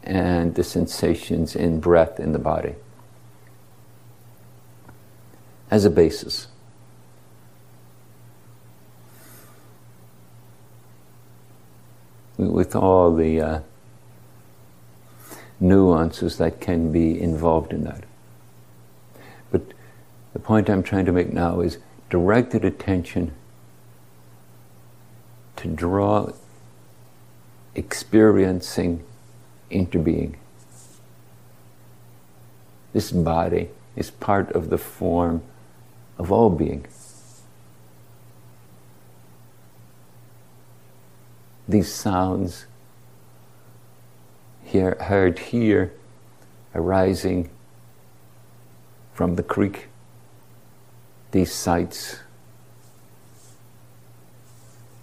and 0.04 0.56
the 0.56 0.64
sensations 0.64 1.56
in 1.56 1.80
breath 1.80 2.20
in 2.20 2.32
the 2.32 2.40
body 2.40 2.76
as 5.70 5.86
a 5.86 5.90
basis. 5.90 6.48
With 12.38 12.76
all 12.76 13.16
the 13.16 13.42
uh, 13.42 13.60
nuances 15.60 16.38
that 16.38 16.60
can 16.60 16.92
be 16.92 17.22
involved 17.22 17.72
in 17.72 17.84
that. 17.84 18.04
But 19.52 19.62
the 20.34 20.40
point 20.40 20.70
I'm 20.70 20.84
trying 20.84 21.06
to 21.06 21.12
make 21.12 21.32
now 21.32 21.62
is 21.62 21.78
directed 22.10 22.66
attention 22.66 23.34
to 25.58 25.68
draw 25.68 26.32
experiencing 27.76 29.04
interbeing. 29.70 30.36
This 32.94 33.12
body 33.12 33.70
is 33.96 34.12
part 34.12 34.52
of 34.52 34.70
the 34.70 34.78
form 34.78 35.44
of 36.18 36.32
all 36.32 36.50
being. 36.50 36.86
These 41.72 41.94
sounds 41.94 42.66
here, 44.66 44.98
heard 45.00 45.40
here 45.40 45.94
arising 46.76 47.50
from 49.14 49.38
the 49.38 49.44
creek, 49.44 49.88
these 51.32 51.54
sights 51.54 52.20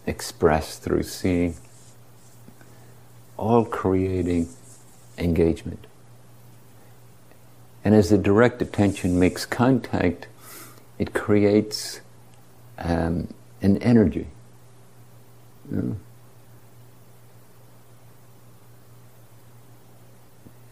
expressed 0.06 0.82
through 0.82 1.04
seeing, 1.04 1.56
all 3.38 3.64
creating 3.64 4.50
engagement. 5.16 5.86
And 7.82 7.94
as 7.94 8.10
the 8.10 8.18
direct 8.18 8.60
attention 8.60 9.18
makes 9.18 9.46
contact, 9.46 10.28
it 10.98 11.14
creates 11.14 12.02
um, 12.76 13.32
an 13.62 13.78
energy. 13.78 14.26
You 15.70 15.76
know? 15.78 15.96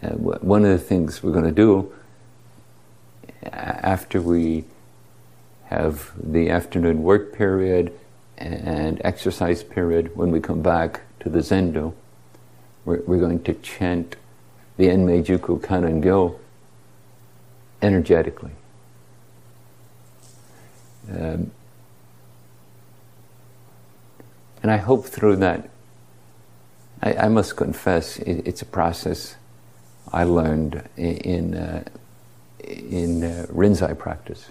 Uh, 0.06 0.10
one 0.12 0.64
of 0.64 0.70
the 0.70 0.78
things 0.78 1.22
we're 1.22 1.32
going 1.32 1.44
to 1.44 1.50
do 1.50 1.92
after 3.42 4.20
we 4.20 4.64
have 5.64 6.12
the 6.16 6.50
afternoon 6.50 7.02
work 7.02 7.32
period 7.32 7.92
and 8.38 9.00
exercise 9.04 9.64
period, 9.64 10.14
when 10.16 10.30
we 10.30 10.40
come 10.40 10.62
back 10.62 11.00
to 11.20 11.28
the 11.28 11.40
Zendo, 11.40 11.94
we're, 12.84 13.00
we're 13.06 13.18
going 13.18 13.42
to 13.42 13.54
chant 13.54 14.16
the 14.76 14.86
Enmeijuku 14.86 15.62
Kannon 15.62 16.02
Gyo 16.02 16.38
energetically. 17.80 18.52
Um, 21.10 21.50
and 24.62 24.70
I 24.70 24.76
hope 24.76 25.06
through 25.06 25.36
that, 25.36 25.70
I, 27.02 27.14
I 27.14 27.28
must 27.28 27.56
confess, 27.56 28.18
it, 28.18 28.46
it's 28.46 28.62
a 28.62 28.66
process 28.66 29.36
I 30.12 30.24
learned 30.24 30.88
in, 30.96 31.16
in, 31.16 31.54
uh, 31.54 31.84
in 32.60 33.24
uh, 33.24 33.46
Rinzai 33.50 33.98
practice. 33.98 34.50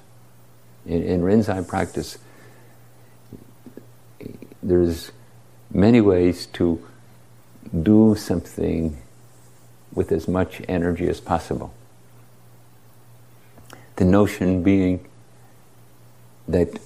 In, 0.86 1.04
in 1.04 1.22
Rinzai 1.22 1.68
practice, 1.68 2.18
there's 4.62 5.12
many 5.72 6.02
ways 6.02 6.46
to 6.48 6.86
do 7.84 8.16
something 8.16 8.98
with 9.94 10.12
as 10.12 10.28
much 10.28 10.62
energy 10.68 11.08
as 11.08 11.20
possible. 11.20 11.74
The 13.96 14.06
notion 14.06 14.62
being 14.62 15.06
that 16.48 16.80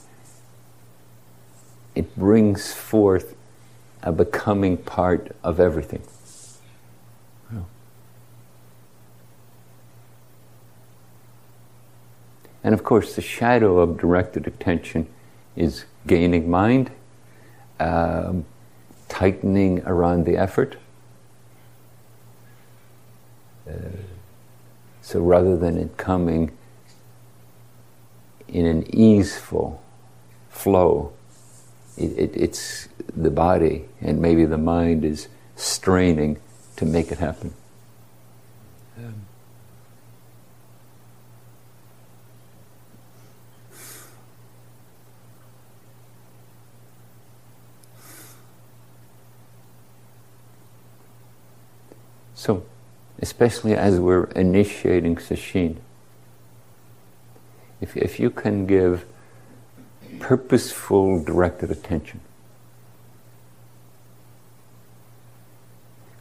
it 1.95 2.15
brings 2.15 2.71
forth 2.71 3.35
a 4.01 4.11
becoming 4.11 4.77
part 4.77 5.35
of 5.43 5.59
everything. 5.59 6.01
And 12.63 12.73
of 12.73 12.83
course, 12.83 13.15
the 13.15 13.21
shadow 13.21 13.79
of 13.79 13.97
directed 13.97 14.47
attention 14.47 15.07
is 15.55 15.85
gaining 16.05 16.49
mind, 16.49 16.91
um, 17.79 18.45
tightening 19.07 19.81
around 19.85 20.25
the 20.25 20.37
effort. 20.37 20.77
Uh, 23.67 23.73
so 25.01 25.19
rather 25.19 25.57
than 25.57 25.77
it 25.77 25.97
coming 25.97 26.51
in 28.47 28.65
an 28.65 28.95
easeful 28.95 29.81
flow, 30.49 31.13
it, 31.97 32.17
it, 32.17 32.31
it's 32.35 32.89
the 33.15 33.31
body 33.31 33.85
and 34.01 34.21
maybe 34.21 34.45
the 34.45 34.57
mind 34.57 35.05
is 35.05 35.27
straining 35.55 36.39
to 36.75 36.85
make 36.85 37.11
it 37.11 37.19
happen. 37.19 37.53
So 52.39 52.63
especially 53.21 53.75
as 53.75 53.99
we're 53.99 54.23
initiating 54.27 55.17
sesshin. 55.17 55.75
If, 57.81 57.97
if 57.97 58.17
you 58.17 58.29
can 58.29 58.65
give 58.65 59.05
purposeful, 60.19 61.21
directed 61.21 61.69
attention, 61.69 62.21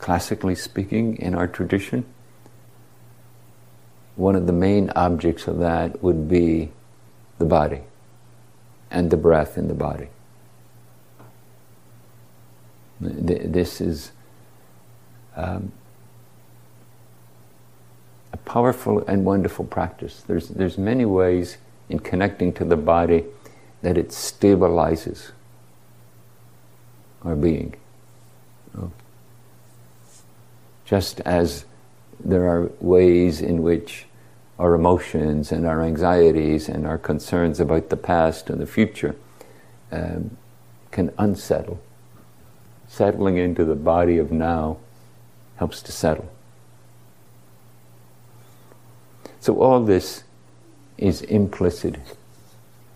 classically 0.01 0.57
speaking, 0.57 1.17
in 1.19 1.37
our 1.37 1.47
tradition, 1.47 2.05
one 4.17 4.35
of 4.35 4.49
the 4.49 4.53
main 4.53 4.91
objects 4.97 5.47
of 5.47 5.61
that 5.61 6.03
would 6.03 6.29
be 6.29 6.73
the 7.39 7.45
body 7.45 7.83
and 8.91 9.13
the 9.13 9.17
breath 9.17 9.57
in 9.57 9.69
the 9.69 9.75
body. 9.75 10.09
This 13.01 13.81
is 13.81 14.11
um, 15.37 15.71
powerful 18.49 19.05
and 19.07 19.25
wonderful 19.25 19.67
practice. 19.67 20.25
There's, 20.27 20.49
there's 20.49 20.79
many 20.79 21.05
ways 21.05 21.59
in 21.91 21.99
connecting 21.99 22.53
to 22.55 22.65
the 22.65 22.77
body 22.77 23.25
that 23.83 23.99
it 23.99 24.09
stabilizes 24.09 25.31
our 27.23 27.37
being. 27.37 27.75
Just 30.85 31.21
as 31.21 31.67
there 32.19 32.49
are 32.49 32.71
ways 32.81 33.43
in 33.43 33.63
which 33.63 34.07
our 34.59 34.75
emotions 34.75 35.53
and 35.53 35.67
our 35.67 35.83
anxieties 35.83 36.67
and 36.69 36.87
our 36.87 36.97
concerns 36.97 37.61
about 37.61 37.91
the 37.91 37.97
past 37.97 38.49
and 38.49 38.59
the 38.59 38.67
future 38.67 39.15
um, 39.93 40.37
can 40.91 41.13
unsettle. 41.19 41.79
Settling 42.89 43.37
into 43.37 43.67
the 43.67 43.75
body 43.75 44.17
of 44.17 44.33
now 44.33 44.79
helps 45.57 45.83
to 45.83 45.93
settle. 45.93 46.33
So, 49.41 49.61
all 49.61 49.85
this 49.85 50.25
is 50.97 51.23
implicit 51.23 51.97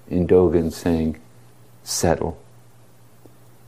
in 0.09 0.27
Dogen 0.27 0.73
saying, 0.73 1.21
settle. 1.83 2.39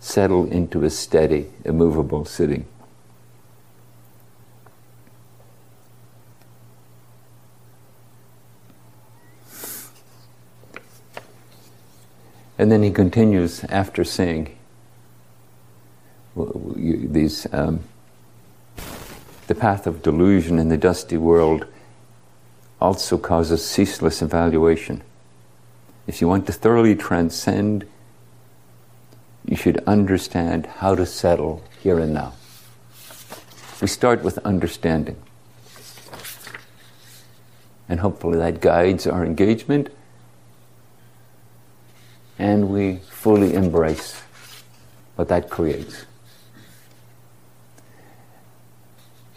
Settle 0.00 0.50
into 0.50 0.84
a 0.84 0.90
steady, 0.90 1.50
immovable 1.64 2.24
sitting. 2.24 2.66
And 12.58 12.70
then 12.70 12.82
he 12.82 12.90
continues 12.90 13.64
after 13.64 14.04
saying 14.04 14.56
these 16.36 17.46
um, 17.52 17.80
the 19.46 19.54
path 19.54 19.86
of 19.86 20.02
delusion 20.02 20.58
in 20.58 20.68
the 20.68 20.76
dusty 20.76 21.16
world 21.16 21.66
also 22.84 23.16
causes 23.16 23.64
ceaseless 23.64 24.20
evaluation. 24.20 25.02
If 26.06 26.20
you 26.20 26.28
want 26.28 26.46
to 26.48 26.52
thoroughly 26.52 26.94
transcend, 26.94 27.86
you 29.46 29.56
should 29.56 29.82
understand 29.86 30.66
how 30.66 30.94
to 30.94 31.06
settle 31.06 31.64
here 31.82 31.98
and 31.98 32.12
now. 32.12 32.34
We 33.80 33.88
start 33.88 34.22
with 34.22 34.36
understanding. 34.44 35.16
And 37.88 38.00
hopefully 38.00 38.36
that 38.36 38.60
guides 38.60 39.06
our 39.06 39.24
engagement 39.24 39.88
and 42.38 42.68
we 42.68 42.96
fully 43.08 43.54
embrace 43.54 44.20
what 45.16 45.28
that 45.28 45.48
creates. 45.48 46.04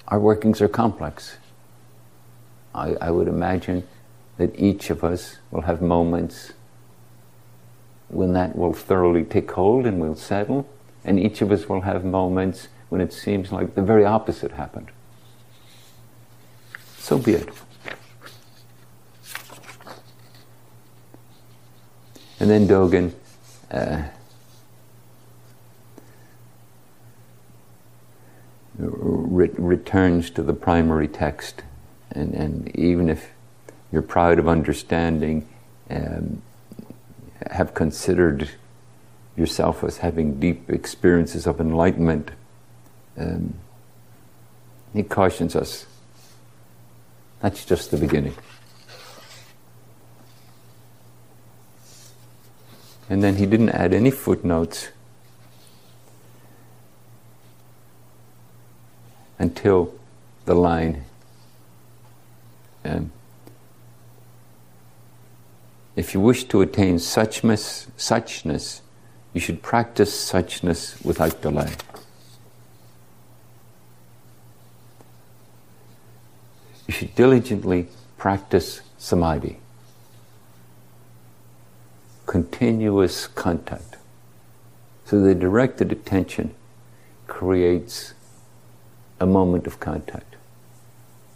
Our 0.10 0.20
workings 0.20 0.62
are 0.62 0.68
complex. 0.68 1.38
I, 2.78 2.96
I 3.02 3.12
would 3.12 3.28
imagine 3.28 3.88
that 4.38 4.58
each 4.58 4.92
of 4.92 5.04
us 5.04 5.40
will 5.50 5.62
have 5.62 5.82
moments 5.82 6.54
when 8.08 8.34
that 8.34 8.56
will 8.56 8.72
thoroughly 8.72 9.24
take 9.24 9.52
hold 9.52 9.86
and 9.86 10.00
will 10.00 10.16
settle, 10.16 10.70
and 11.04 11.20
each 11.20 11.42
of 11.42 11.52
us 11.52 11.68
will 11.68 11.82
have 11.82 12.06
moments 12.06 12.68
when 12.90 13.02
it 13.02 13.12
seems 13.12 13.52
like 13.52 13.76
the 13.76 13.82
very 13.82 14.06
opposite 14.06 14.52
happened. 14.52 14.92
So 17.00 17.18
be 17.18 17.34
it. 17.34 17.50
And 22.40 22.50
then 22.50 22.68
Dogen 22.68 23.14
uh, 23.72 24.04
re- 28.78 29.50
returns 29.58 30.30
to 30.30 30.44
the 30.44 30.54
primary 30.54 31.08
text. 31.08 31.64
And, 32.12 32.34
and 32.34 32.76
even 32.76 33.10
if 33.10 33.30
you're 33.92 34.02
proud 34.02 34.40
of 34.40 34.48
understanding, 34.48 35.48
um, 35.90 36.42
have 37.52 37.74
considered 37.74 38.50
yourself 39.36 39.84
as 39.84 39.98
having 39.98 40.40
deep 40.40 40.70
experiences 40.70 41.46
of 41.46 41.60
enlightenment, 41.60 42.32
um, 43.18 43.54
he 44.94 45.04
cautions 45.04 45.56
us 45.56 45.86
that's 47.42 47.66
just 47.66 47.92
the 47.92 47.98
beginning. 47.98 48.36
And 53.10 53.24
then 53.24 53.36
he 53.36 53.46
didn't 53.46 53.70
add 53.70 53.94
any 53.94 54.12
footnotes 54.12 54.90
until 59.40 59.94
the 60.46 60.56
line. 60.56 61.06
Um, 62.88 63.12
if 65.96 66.14
you 66.14 66.20
wish 66.20 66.46
to 66.46 66.62
attain 66.62 66.96
suchness, 66.96 67.88
suchness, 67.98 68.82
you 69.34 69.42
should 69.42 69.62
practice 69.62 70.12
suchness 70.32 71.04
without 71.04 71.42
delay. 71.42 71.72
You 76.88 76.94
should 76.94 77.14
diligently 77.16 77.90
practice 78.18 78.82
samadhi 78.98 79.60
continuous 82.28 83.26
contact. 83.26 83.96
So 85.06 85.20
the 85.22 85.34
directed 85.34 85.92
attention 85.92 86.54
creates 87.26 88.14
a 89.20 89.26
moment 89.26 89.66
of 89.66 89.80
contact. 89.80 90.36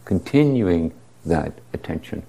Continuing 0.05 0.91
that 1.25 1.53
attention 1.73 2.23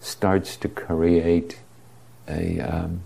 starts 0.00 0.56
to 0.56 0.68
create 0.68 1.58
a, 2.28 2.60
um, 2.60 3.00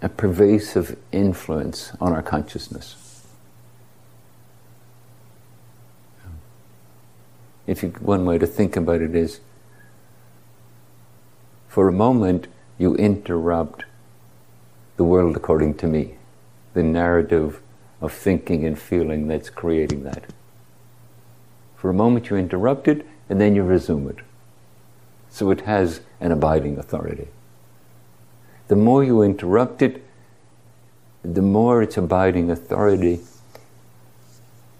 a 0.00 0.08
pervasive 0.08 0.96
influence 1.12 1.92
on 2.00 2.12
our 2.12 2.22
consciousness. 2.22 3.08
if 7.68 7.82
you, 7.82 7.90
one 8.00 8.24
way 8.24 8.38
to 8.38 8.46
think 8.46 8.76
about 8.76 9.02
it 9.02 9.14
is 9.14 9.40
for 11.68 11.86
a 11.86 11.92
moment 11.92 12.48
you 12.78 12.96
interrupt 12.96 13.84
the 14.96 15.04
world 15.04 15.36
according 15.36 15.74
to 15.74 15.86
me, 15.86 16.14
the 16.72 16.82
narrative 16.82 17.60
of 18.00 18.12
thinking 18.12 18.64
and 18.64 18.78
feeling 18.78 19.28
that's 19.28 19.50
creating 19.50 20.04
that. 20.04 20.24
For 21.76 21.90
a 21.90 21.94
moment 21.94 22.30
you 22.30 22.36
interrupt 22.36 22.88
it 22.88 23.06
and 23.28 23.40
then 23.40 23.54
you 23.54 23.62
resume 23.62 24.08
it. 24.08 24.18
So 25.30 25.50
it 25.50 25.62
has 25.62 26.00
an 26.20 26.32
abiding 26.32 26.78
authority. 26.78 27.28
The 28.68 28.76
more 28.76 29.04
you 29.04 29.22
interrupt 29.22 29.82
it, 29.82 30.02
the 31.22 31.42
more 31.42 31.82
its 31.82 31.96
abiding 31.96 32.50
authority 32.50 33.20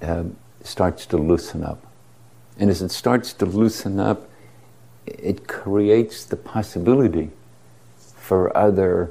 um, 0.02 0.36
starts 0.62 1.06
to 1.06 1.16
loosen 1.16 1.64
up. 1.64 1.84
And 2.58 2.70
as 2.70 2.82
it 2.82 2.90
starts 2.90 3.32
to 3.34 3.46
loosen 3.46 3.98
up, 3.98 4.28
it 5.06 5.48
creates 5.48 6.24
the 6.24 6.36
possibility 6.36 7.30
for 7.96 8.54
other 8.56 9.10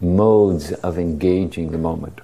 modes 0.00 0.72
of 0.72 0.98
engaging 0.98 1.70
the 1.72 1.78
moment. 1.78 2.20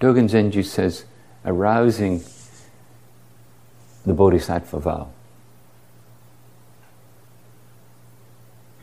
Dogen 0.00 0.28
Zenji 0.30 0.64
says, 0.64 1.04
arousing 1.44 2.22
the 4.06 4.14
bodhisattva 4.14 4.78
vow 4.78 5.08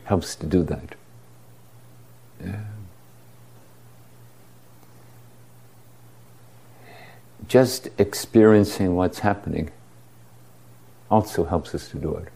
helps 0.04 0.36
to 0.36 0.46
do 0.46 0.62
that. 0.62 0.94
Just 7.48 7.88
experiencing 7.98 8.94
what's 8.94 9.20
happening 9.20 9.70
also 11.10 11.44
helps 11.44 11.74
us 11.74 11.88
to 11.90 11.98
do 11.98 12.14
it. 12.16 12.28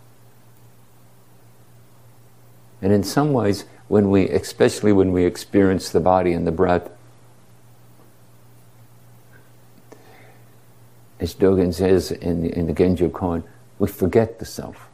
And 2.82 2.92
in 2.92 3.04
some 3.04 3.32
ways, 3.32 3.64
when 3.88 4.10
we, 4.10 4.28
especially 4.28 4.92
when 4.92 5.12
we 5.12 5.24
experience 5.24 5.90
the 5.90 6.00
body 6.00 6.32
and 6.32 6.46
the 6.46 6.52
breath, 6.52 6.90
as 11.18 11.34
Dogen 11.34 11.74
says 11.74 12.10
in 12.10 12.42
the, 12.42 12.56
in 12.56 12.66
the 12.66 12.72
Genjo 12.72 13.10
Koan, 13.10 13.42
we 13.78 13.88
forget 13.88 14.38
the 14.38 14.46
self. 14.46 14.88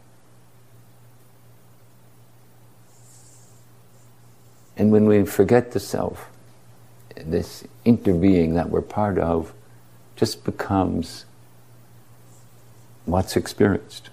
And 4.76 4.90
when 4.90 5.06
we 5.06 5.24
forget 5.24 5.72
the 5.72 5.80
self, 5.80 6.28
this 7.16 7.64
interbeing 7.86 8.54
that 8.54 8.68
we're 8.68 8.82
part 8.82 9.18
of 9.18 9.54
just 10.16 10.44
becomes 10.44 11.24
what's 13.07 13.37
experienced. 13.37 14.11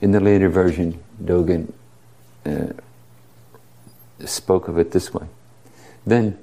In 0.00 0.10
the 0.10 0.20
later 0.20 0.48
version, 0.48 1.02
Dogen 1.22 1.72
uh, 2.44 2.72
spoke 4.24 4.68
of 4.68 4.78
it 4.78 4.90
this 4.90 5.14
way. 5.14 5.26
Then 6.06 6.38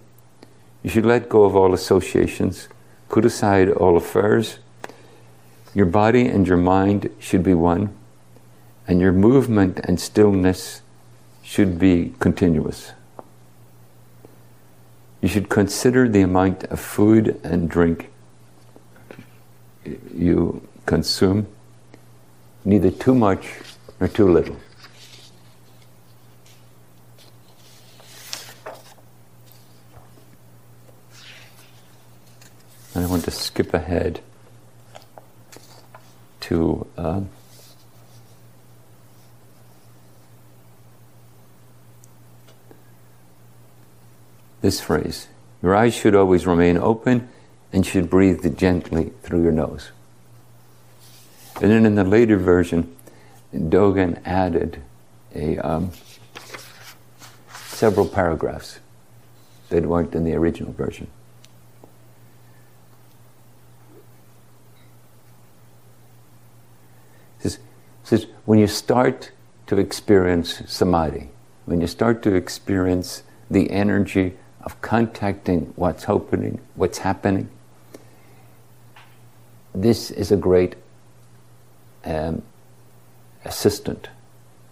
you 0.82 0.90
should 0.90 1.06
let 1.06 1.30
go 1.30 1.44
of 1.44 1.56
all 1.56 1.74
associations, 1.74 2.68
put 3.10 3.26
aside 3.26 3.70
all 3.70 3.96
affairs. 3.96 4.60
Your 5.74 5.86
body 5.86 6.28
and 6.28 6.48
your 6.48 6.58
mind 6.58 7.10
should 7.20 7.44
be 7.44 7.54
one, 7.54 7.96
and 8.88 9.00
your 9.00 9.12
movement 9.14 9.80
and 9.84 10.00
stillness 10.00 10.82
should 11.42 11.80
be 11.80 12.14
continuous. 12.20 12.92
You 15.24 15.30
should 15.30 15.48
consider 15.48 16.10
the 16.10 16.20
amount 16.20 16.66
of 16.66 16.82
food 16.82 17.40
and 17.46 17.70
drink 17.70 18.12
you 20.14 20.68
consume, 20.86 21.48
neither 22.66 22.92
too 22.92 23.16
much 23.16 23.48
nor 24.02 24.10
too 24.10 24.30
little. 24.30 24.58
I 32.94 33.06
want 33.06 33.24
to 33.24 33.32
skip 33.32 33.74
ahead 33.74 34.20
to 36.42 36.86
uh, 36.98 37.22
this 44.64 44.82
phrase 44.82 45.28
Your 45.62 45.76
eyes 45.76 45.94
should 45.94 46.16
always 46.16 46.48
remain 46.48 46.78
open 46.78 47.30
and 47.72 47.86
should 47.86 48.10
breathe 48.10 48.58
gently 48.58 49.12
through 49.22 49.44
your 49.44 49.52
nose. 49.52 49.92
And 51.62 51.70
then 51.70 51.86
in 51.86 51.94
the 51.94 52.04
later 52.04 52.38
version, 52.38 52.96
Dogen 53.54 54.20
added 54.26 54.82
a, 55.36 55.60
um, 55.60 55.92
several 57.54 58.08
paragraphs 58.08 58.80
that 59.70 59.86
weren't 59.86 60.16
in 60.16 60.24
the 60.24 60.34
original 60.34 60.74
version. 60.74 61.08
says 68.04 68.28
when 68.46 68.60
you 68.60 68.68
start 68.68 69.32
to 69.66 69.78
experience 69.78 70.62
samadhi, 70.68 71.30
when 71.66 71.82
you 71.82 71.88
start 71.88 72.22
to 72.22 72.36
experience 72.36 73.24
the 73.50 73.72
energy 73.72 74.38
of 74.64 74.82
contacting 74.82 75.74
what's 75.76 76.06
happening, 76.06 76.60
what's 76.76 77.00
happening, 77.00 77.50
this 79.76 80.12
is 80.12 80.32
a 80.32 80.38
great 80.38 80.76
um, 82.06 82.42
assistant. 83.46 84.10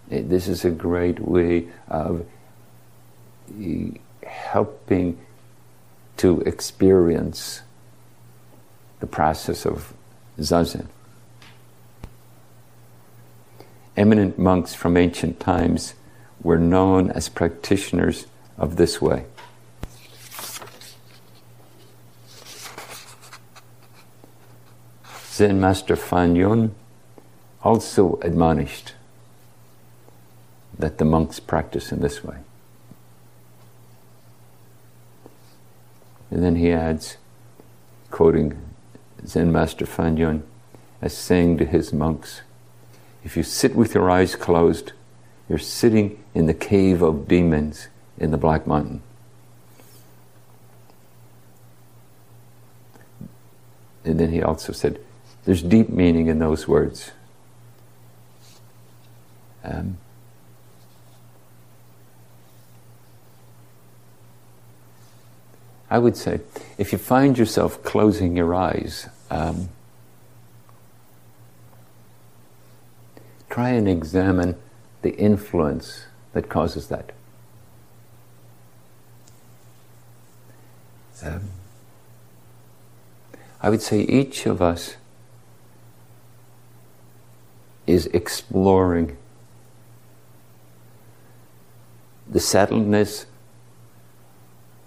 This 0.08 0.48
is 0.48 0.64
a 0.64 0.70
great 0.70 1.20
way 1.20 1.68
of 1.88 2.26
helping 4.24 5.18
to 6.18 6.40
experience 6.42 7.62
the 9.00 9.06
process 9.06 9.66
of 9.66 9.92
zazen 10.38 10.86
eminent 13.96 14.38
monks 14.38 14.74
from 14.74 14.96
ancient 14.96 15.38
times 15.38 15.94
were 16.42 16.58
known 16.58 17.10
as 17.10 17.28
practitioners 17.28 18.26
of 18.58 18.76
this 18.76 19.00
way. 19.00 19.24
Zen 25.32 25.58
Master 25.58 25.96
Fan 25.96 26.36
Yun 26.36 26.74
also 27.62 28.18
admonished 28.20 28.92
that 30.78 30.98
the 30.98 31.06
monks 31.06 31.40
practice 31.40 31.90
in 31.90 32.00
this 32.00 32.22
way. 32.22 32.36
And 36.30 36.44
then 36.44 36.56
he 36.56 36.70
adds, 36.70 37.16
quoting 38.10 38.60
Zen 39.26 39.50
Master 39.50 39.86
Fan 39.86 40.18
Yun, 40.18 40.42
as 41.00 41.16
saying 41.16 41.56
to 41.58 41.64
his 41.64 41.94
monks, 41.94 42.42
if 43.24 43.34
you 43.34 43.42
sit 43.42 43.74
with 43.74 43.94
your 43.94 44.10
eyes 44.10 44.36
closed, 44.36 44.92
you're 45.48 45.58
sitting 45.58 46.22
in 46.34 46.44
the 46.44 46.52
cave 46.52 47.00
of 47.00 47.26
demons 47.26 47.88
in 48.18 48.32
the 48.32 48.36
Black 48.36 48.66
Mountain. 48.66 49.02
And 54.04 54.20
then 54.20 54.30
he 54.30 54.42
also 54.42 54.74
said, 54.74 55.00
there's 55.44 55.62
deep 55.62 55.88
meaning 55.88 56.28
in 56.28 56.38
those 56.38 56.68
words. 56.68 57.10
Um, 59.64 59.98
I 65.90 65.98
would 65.98 66.16
say, 66.16 66.40
if 66.78 66.90
you 66.92 66.98
find 66.98 67.36
yourself 67.36 67.82
closing 67.82 68.36
your 68.36 68.54
eyes, 68.54 69.08
um, 69.30 69.68
try 73.50 73.70
and 73.70 73.86
examine 73.86 74.56
the 75.02 75.14
influence 75.16 76.06
that 76.32 76.48
causes 76.48 76.86
that. 76.88 77.12
Um, 81.22 81.50
I 83.60 83.68
would 83.68 83.82
say 83.82 84.00
each 84.00 84.46
of 84.46 84.62
us 84.62 84.96
is 87.86 88.06
exploring 88.06 89.16
the 92.28 92.38
settledness, 92.38 93.26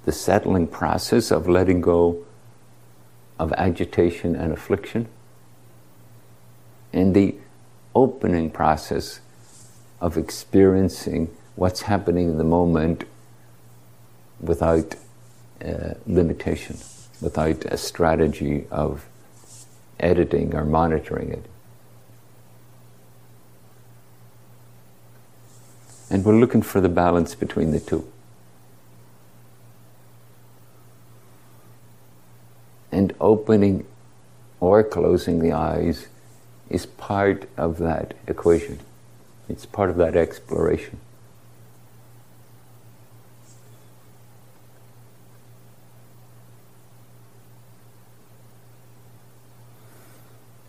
the 0.05 0.12
settling 0.12 0.67
process 0.67 1.31
of 1.31 1.47
letting 1.47 1.81
go 1.81 2.25
of 3.38 3.51
agitation 3.53 4.36
and 4.36 4.53
affliction, 4.53 5.08
and 6.93 7.15
the 7.15 7.36
opening 7.93 8.49
process 8.49 9.19
of 9.99 10.17
experiencing 10.17 11.29
what's 11.55 11.81
happening 11.81 12.29
in 12.29 12.38
the 12.38 12.43
moment 12.43 13.03
without 14.39 14.95
uh, 15.63 15.93
limitation, 16.05 16.77
without 17.21 17.65
a 17.65 17.77
strategy 17.77 18.65
of 18.71 19.05
editing 19.99 20.53
or 20.55 20.65
monitoring 20.65 21.31
it. 21.31 21.45
And 26.15 26.23
we're 26.23 26.39
looking 26.39 26.62
for 26.62 26.80
the 26.80 26.88
balance 26.88 27.35
between 27.35 27.71
the 27.71 27.79
two. 27.81 28.10
And 32.90 33.13
opening 33.19 33.85
or 34.62 34.81
closing 34.81 35.40
the 35.40 35.52
eyes 35.52 36.08
is 36.69 36.85
part 36.85 37.50
of 37.58 37.79
that 37.79 38.13
equation. 38.27 38.79
It's 39.50 39.65
part 39.65 39.90
of 39.90 39.98
that 39.98 40.15
exploration. 40.15 41.02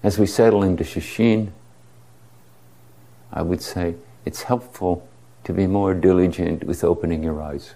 As 0.02 0.18
we 0.18 0.26
settle 0.26 0.64
into 0.64 0.82
Sesshin, 0.82 1.52
I 3.32 3.42
would 3.42 3.62
say 3.62 3.94
it's 4.24 4.42
helpful 4.42 5.08
to 5.46 5.52
be 5.52 5.64
more 5.68 5.94
diligent 5.94 6.64
with 6.64 6.82
opening 6.82 7.22
your 7.22 7.40
eyes. 7.40 7.74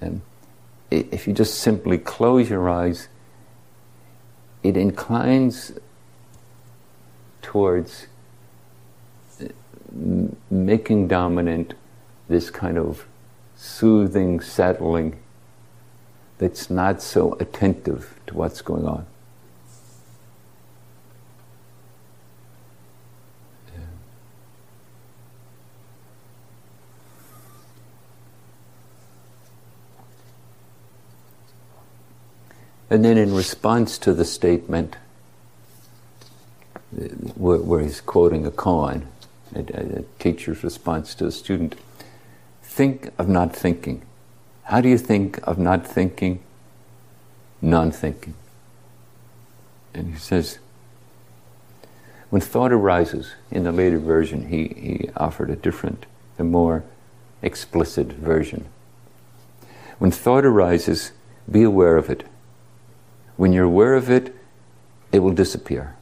And 0.00 0.22
if 0.90 1.28
you 1.28 1.32
just 1.32 1.60
simply 1.60 1.98
close 1.98 2.50
your 2.50 2.68
eyes, 2.68 3.06
it 4.64 4.76
inclines 4.76 5.70
towards 7.42 8.08
uh, 9.40 9.46
making 10.50 11.06
dominant 11.06 11.74
this 12.28 12.50
kind 12.50 12.76
of 12.76 13.06
soothing, 13.54 14.40
settling 14.40 15.16
that's 16.38 16.68
not 16.68 17.00
so 17.00 17.36
attentive 17.38 18.18
to 18.26 18.34
what's 18.34 18.62
going 18.62 18.84
on. 18.84 19.06
And 32.90 33.04
then, 33.04 33.16
in 33.16 33.34
response 33.34 33.98
to 33.98 34.12
the 34.12 34.24
statement, 34.24 34.96
where, 37.34 37.58
where 37.58 37.80
he's 37.80 38.00
quoting 38.00 38.46
a 38.46 38.50
koan, 38.50 39.06
a, 39.54 39.60
a, 39.60 40.04
teacher's 40.18 40.62
response 40.62 41.14
to 41.16 41.26
a 41.26 41.32
student, 41.32 41.76
think 42.62 43.10
of 43.18 43.28
not 43.28 43.54
thinking. 43.54 44.02
How 44.64 44.80
do 44.80 44.88
you 44.88 44.98
think 44.98 45.40
of 45.44 45.58
not 45.58 45.86
thinking? 45.86 46.40
Non 47.60 47.90
thinking. 47.90 48.34
And 49.94 50.12
he 50.12 50.18
says, 50.18 50.58
when 52.30 52.42
thought 52.42 52.72
arises, 52.72 53.34
in 53.50 53.62
the 53.62 53.72
later 53.72 53.98
version, 53.98 54.48
he, 54.48 54.68
he 54.68 55.10
offered 55.16 55.50
a 55.50 55.56
different, 55.56 56.06
a 56.38 56.44
more 56.44 56.84
explicit 57.42 58.08
version. 58.08 58.66
When 59.98 60.10
thought 60.10 60.44
arises, 60.44 61.12
be 61.50 61.62
aware 61.62 61.96
of 61.96 62.10
it. 62.10 62.24
When 63.36 63.52
you're 63.52 63.64
aware 63.64 63.94
of 63.94 64.10
it, 64.10 64.34
it 65.12 65.20
will 65.20 65.32
disappear. 65.32 65.96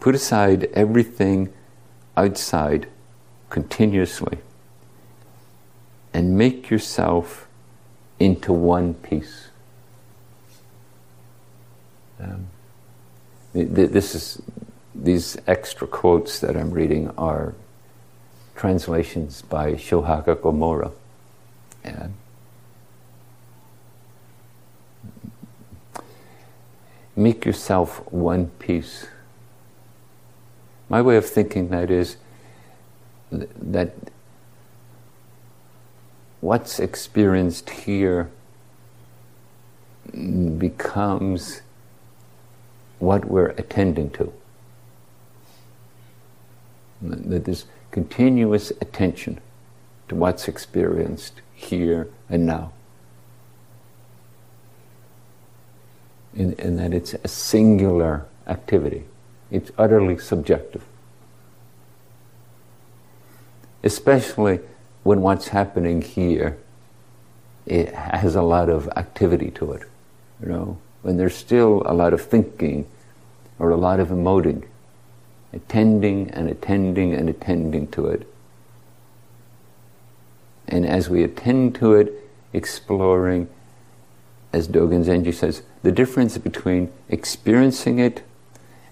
Put 0.00 0.14
aside 0.14 0.64
everything 0.74 1.52
outside 2.16 2.88
continuously 3.50 4.38
and 6.12 6.36
make 6.36 6.70
yourself 6.70 7.48
into 8.18 8.52
one 8.52 8.94
piece. 8.94 9.48
Um, 12.20 12.46
this 13.52 14.14
is 14.14 14.42
these 14.94 15.36
extra 15.46 15.86
quotes 15.86 16.38
that 16.40 16.56
I'm 16.56 16.70
reading 16.70 17.10
are 17.18 17.54
translations 18.54 19.42
by 19.42 19.72
Shohaku 19.74 20.36
Okumura. 20.36 20.92
Make 27.16 27.44
yourself 27.44 28.00
one 28.12 28.46
piece. 28.58 29.06
My 30.88 31.00
way 31.00 31.16
of 31.16 31.26
thinking 31.26 31.68
that 31.68 31.90
is 31.90 32.16
that 33.30 33.94
what's 36.40 36.78
experienced 36.78 37.70
here 37.70 38.30
becomes 40.12 41.62
what 42.98 43.24
we're 43.24 43.54
attending 43.56 44.10
to 44.10 44.32
that 47.10 47.44
there's 47.44 47.66
continuous 47.90 48.70
attention 48.80 49.40
to 50.08 50.14
what's 50.14 50.48
experienced 50.48 51.40
here 51.54 52.08
and 52.28 52.46
now. 52.46 52.72
And, 56.36 56.58
and 56.58 56.78
that 56.78 56.92
it's 56.92 57.14
a 57.14 57.28
singular 57.28 58.26
activity, 58.46 59.04
it's 59.50 59.70
utterly 59.78 60.18
subjective. 60.18 60.84
Especially 63.82 64.60
when 65.02 65.20
what's 65.20 65.48
happening 65.48 66.02
here 66.02 66.58
it 67.66 67.94
has 67.94 68.34
a 68.34 68.42
lot 68.42 68.68
of 68.68 68.88
activity 68.96 69.50
to 69.52 69.72
it, 69.72 69.82
you 70.42 70.48
know, 70.48 70.78
when 71.02 71.16
there's 71.16 71.34
still 71.34 71.82
a 71.86 71.94
lot 71.94 72.12
of 72.12 72.20
thinking 72.20 72.86
or 73.58 73.70
a 73.70 73.76
lot 73.76 74.00
of 74.00 74.08
emoting 74.08 74.64
attending 75.54 76.30
and 76.30 76.48
attending 76.50 77.14
and 77.14 77.30
attending 77.30 77.86
to 77.86 78.06
it. 78.06 78.28
And 80.66 80.84
as 80.84 81.08
we 81.08 81.22
attend 81.22 81.76
to 81.76 81.94
it, 81.94 82.12
exploring, 82.52 83.48
as 84.52 84.66
Dogen 84.66 85.04
Zenji 85.04 85.32
says, 85.32 85.62
the 85.84 85.92
difference 85.92 86.38
between 86.38 86.90
experiencing 87.10 87.98
it 87.98 88.22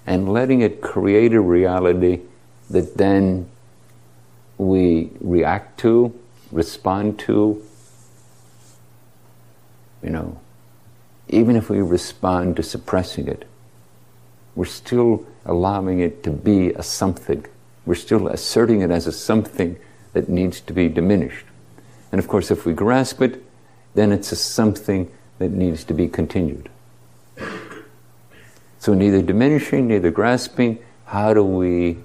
and 0.07 0.31
letting 0.31 0.61
it 0.61 0.83
create 0.83 1.33
a 1.33 1.41
reality 1.41 2.21
that 2.69 2.99
then 2.99 3.49
we 4.59 5.11
react 5.19 5.81
to, 5.81 6.15
respond 6.51 7.19
to. 7.19 7.65
You 10.03 10.11
know, 10.11 10.39
even 11.31 11.57
if 11.57 11.71
we 11.71 11.81
respond 11.81 12.57
to 12.57 12.63
suppressing 12.63 13.27
it, 13.27 13.49
we're 14.55 14.67
still 14.67 15.27
allowing 15.47 16.01
it 16.01 16.23
to 16.25 16.31
be 16.31 16.75
a 16.75 16.83
something. 16.83 17.47
We're 17.87 17.95
still 17.95 18.29
asserting 18.29 18.83
it 18.83 18.91
as 18.91 19.07
a 19.07 19.13
something 19.13 19.79
that 20.13 20.29
needs 20.29 20.61
to 20.61 20.75
be 20.75 20.91
diminished. 20.91 21.47
And 22.13 22.19
of 22.19 22.29
course, 22.29 22.51
if 22.51 22.67
we 22.67 22.75
grasp 22.75 23.23
it, 23.23 23.43
then 23.95 24.13
it's 24.13 24.31
a 24.31 24.37
something 24.37 25.11
that 25.39 25.53
needs 25.53 25.85
to 25.85 25.95
be 25.95 26.07
continued. 26.07 26.69
So, 28.83 28.95
neither 28.95 29.23
diminishing, 29.23 29.87
neither 29.87 30.11
grasping, 30.11 30.81
how 31.05 31.33
do 31.35 31.45
we 31.45 31.99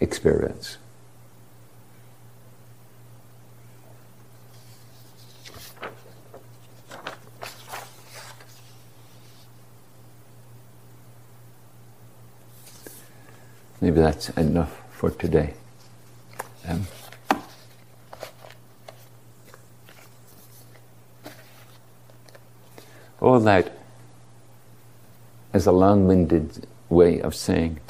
experience? 0.00 0.78
Maybe 13.82 14.00
that's 14.00 14.30
enough 14.30 14.80
for 14.92 15.10
today. 15.10 15.52
Um, 16.66 16.86
all 23.20 23.38
that 23.40 23.81
is 25.54 25.66
a 25.66 25.72
long 25.72 26.06
winded 26.06 26.66
way 26.88 27.20
of 27.20 27.34
saying 27.34 27.80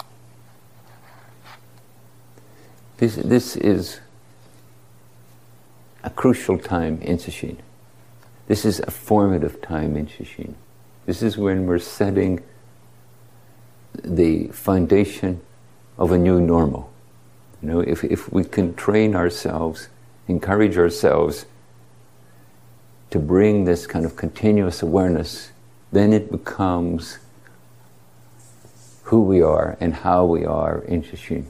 this, 3.02 3.16
this 3.16 3.56
is 3.56 4.00
a 6.04 6.10
crucial 6.10 6.58
time 6.58 7.00
in 7.02 7.16
Sesshin. 7.16 7.56
This 8.46 8.64
is 8.64 8.80
a 8.80 8.90
formative 8.90 9.60
time 9.60 9.96
in 9.96 10.06
Sesshin. 10.06 10.54
This 11.06 11.22
is 11.22 11.36
when 11.36 11.66
we're 11.66 11.78
setting 11.78 12.42
the 14.04 14.48
foundation 14.48 15.40
of 15.98 16.12
a 16.12 16.18
new 16.18 16.40
normal. 16.40 16.92
You 17.60 17.68
know, 17.68 17.80
if, 17.80 18.04
if 18.04 18.32
we 18.32 18.44
can 18.44 18.74
train 18.74 19.14
ourselves, 19.14 19.88
encourage 20.28 20.78
ourselves 20.78 21.46
to 23.10 23.18
bring 23.18 23.64
this 23.64 23.86
kind 23.86 24.04
of 24.04 24.16
continuous 24.16 24.82
awareness, 24.82 25.50
then 25.90 26.12
it 26.12 26.30
becomes 26.30 27.18
who 29.12 29.20
we 29.20 29.42
are 29.42 29.76
and 29.78 29.92
how 29.92 30.24
we 30.24 30.42
are 30.42 30.78
in 30.88 31.02
Sesshin. 31.02 31.44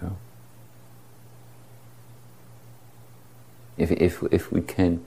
You 0.00 0.02
know? 0.02 0.16
If, 3.76 3.90
if, 3.90 4.22
if 4.30 4.52
we 4.52 4.60
can 4.60 5.04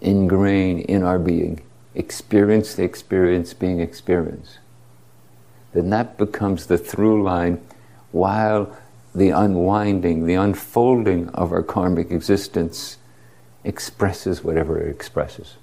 ingrain 0.00 0.78
in 0.78 1.02
our 1.02 1.18
being, 1.18 1.62
experience 1.96 2.76
the 2.76 2.84
experience 2.84 3.52
being 3.52 3.80
experienced, 3.80 4.60
then 5.72 5.90
that 5.90 6.16
becomes 6.16 6.66
the 6.66 6.78
through 6.78 7.20
line 7.20 7.60
while 8.12 8.76
the 9.12 9.30
unwinding, 9.30 10.26
the 10.26 10.34
unfolding 10.34 11.30
of 11.30 11.50
our 11.50 11.64
karmic 11.64 12.12
existence 12.12 12.98
expresses 13.64 14.44
whatever 14.44 14.80
it 14.80 14.88
expresses. 14.88 15.56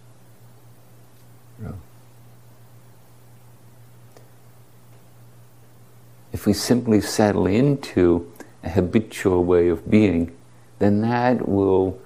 If 6.33 6.45
we 6.45 6.53
simply 6.53 7.01
settle 7.01 7.45
into 7.45 8.31
a 8.63 8.69
habitual 8.69 9.43
way 9.43 9.67
of 9.67 9.89
being, 9.89 10.35
then 10.79 11.01
that 11.01 11.47
will 11.47 11.99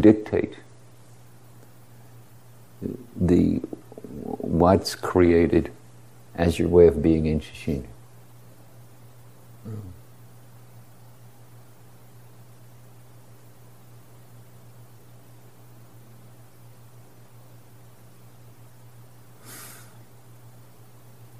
dictate 0.00 0.56
the 3.14 3.60
what's 4.22 4.94
created 4.94 5.70
as 6.34 6.58
your 6.58 6.68
way 6.68 6.86
of 6.86 7.02
being 7.02 7.26
in 7.26 7.40
Sesshin. 7.40 7.84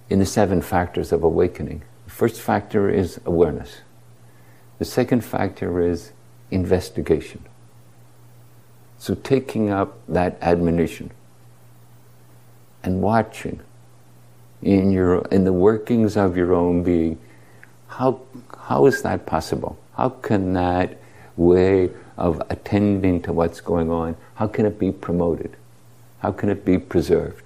In 0.08 0.20
the 0.20 0.26
seven 0.26 0.62
factors 0.62 1.12
of 1.12 1.24
awakening, 1.24 1.82
first 2.16 2.40
factor 2.40 2.88
is 2.88 3.20
awareness. 3.24 3.80
The 4.78 4.84
second 4.84 5.24
factor 5.24 5.80
is 5.80 6.12
investigation. 6.50 7.44
So 8.98 9.14
taking 9.14 9.70
up 9.70 9.98
that 10.08 10.38
admonition 10.40 11.10
and 12.82 13.02
watching 13.02 13.60
in 14.62 14.90
your 14.90 15.26
in 15.26 15.44
the 15.44 15.52
workings 15.52 16.16
of 16.16 16.36
your 16.36 16.54
own 16.54 16.82
being 16.82 17.18
how 17.88 18.20
how 18.58 18.86
is 18.86 19.02
that 19.02 19.26
possible 19.26 19.78
how 19.96 20.08
can 20.08 20.54
that 20.54 20.96
way 21.36 21.90
of 22.16 22.42
attending 22.48 23.20
to 23.22 23.32
what's 23.32 23.60
going 23.60 23.90
on, 23.90 24.16
how 24.36 24.46
can 24.46 24.66
it 24.66 24.78
be 24.78 24.90
promoted? 24.90 25.56
How 26.20 26.32
can 26.32 26.48
it 26.48 26.64
be 26.64 26.78
preserved? 26.78 27.45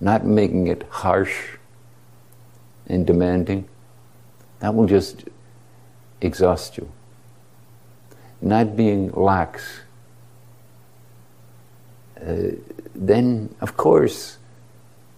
Not 0.00 0.24
making 0.24 0.66
it 0.66 0.84
harsh 0.90 1.56
and 2.86 3.06
demanding, 3.06 3.68
that 4.60 4.74
will 4.74 4.86
just 4.86 5.24
exhaust 6.20 6.76
you. 6.76 6.90
Not 8.40 8.76
being 8.76 9.10
lax, 9.12 9.80
uh, 12.20 12.52
then 12.94 13.54
of 13.60 13.76
course 13.76 14.38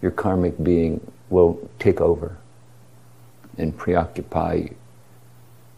your 0.02 0.10
karmic 0.10 0.62
being 0.62 1.00
will 1.30 1.68
take 1.78 2.00
over 2.00 2.36
and 3.58 3.76
preoccupy 3.76 4.68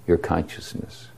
your 0.07 0.16
consciousness. 0.16 1.09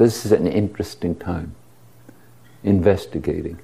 This 0.00 0.24
is 0.24 0.32
an 0.32 0.46
interesting 0.46 1.14
time. 1.14 1.54
Investigating, 2.64 3.58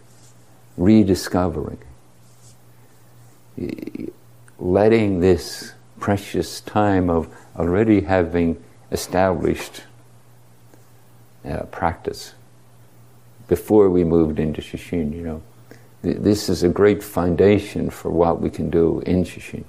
rediscovering, 0.77 1.79
letting 4.59 5.21
this 5.21 5.73
precious 5.99 6.61
time 6.61 7.09
of 7.09 7.35
already 7.59 8.03
having 8.03 8.63
established 8.93 9.85
uh, 11.43 11.63
practice 11.71 12.35
before 13.49 13.89
we 13.89 14.05
moved 14.05 14.39
into 14.39 14.61
Sesshin, 14.61 15.17
you 15.17 15.23
know. 15.23 15.43
This 16.03 16.51
is 16.51 16.63
a 16.63 16.69
great 16.69 17.03
foundation 17.03 17.89
for 17.89 18.11
what 18.11 18.43
we 18.43 18.51
can 18.51 18.69
do 18.69 19.01
in 19.07 19.25
Sesshin. 19.25 19.65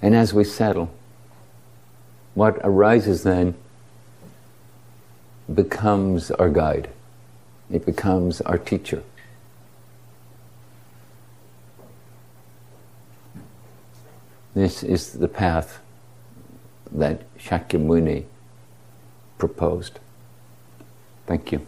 And 0.00 0.14
as 0.14 0.32
we 0.32 0.44
settle, 0.44 0.90
what 2.34 2.58
arises 2.62 3.24
then 3.24 3.54
becomes 5.52 6.30
our 6.32 6.48
guide, 6.48 6.90
it 7.70 7.84
becomes 7.84 8.40
our 8.42 8.58
teacher. 8.58 9.02
This 14.54 14.82
is 14.82 15.12
the 15.12 15.28
path 15.28 15.80
that 16.90 17.22
Shakyamuni 17.38 18.24
proposed. 19.38 20.00
Thank 21.26 21.52
you. 21.52 21.66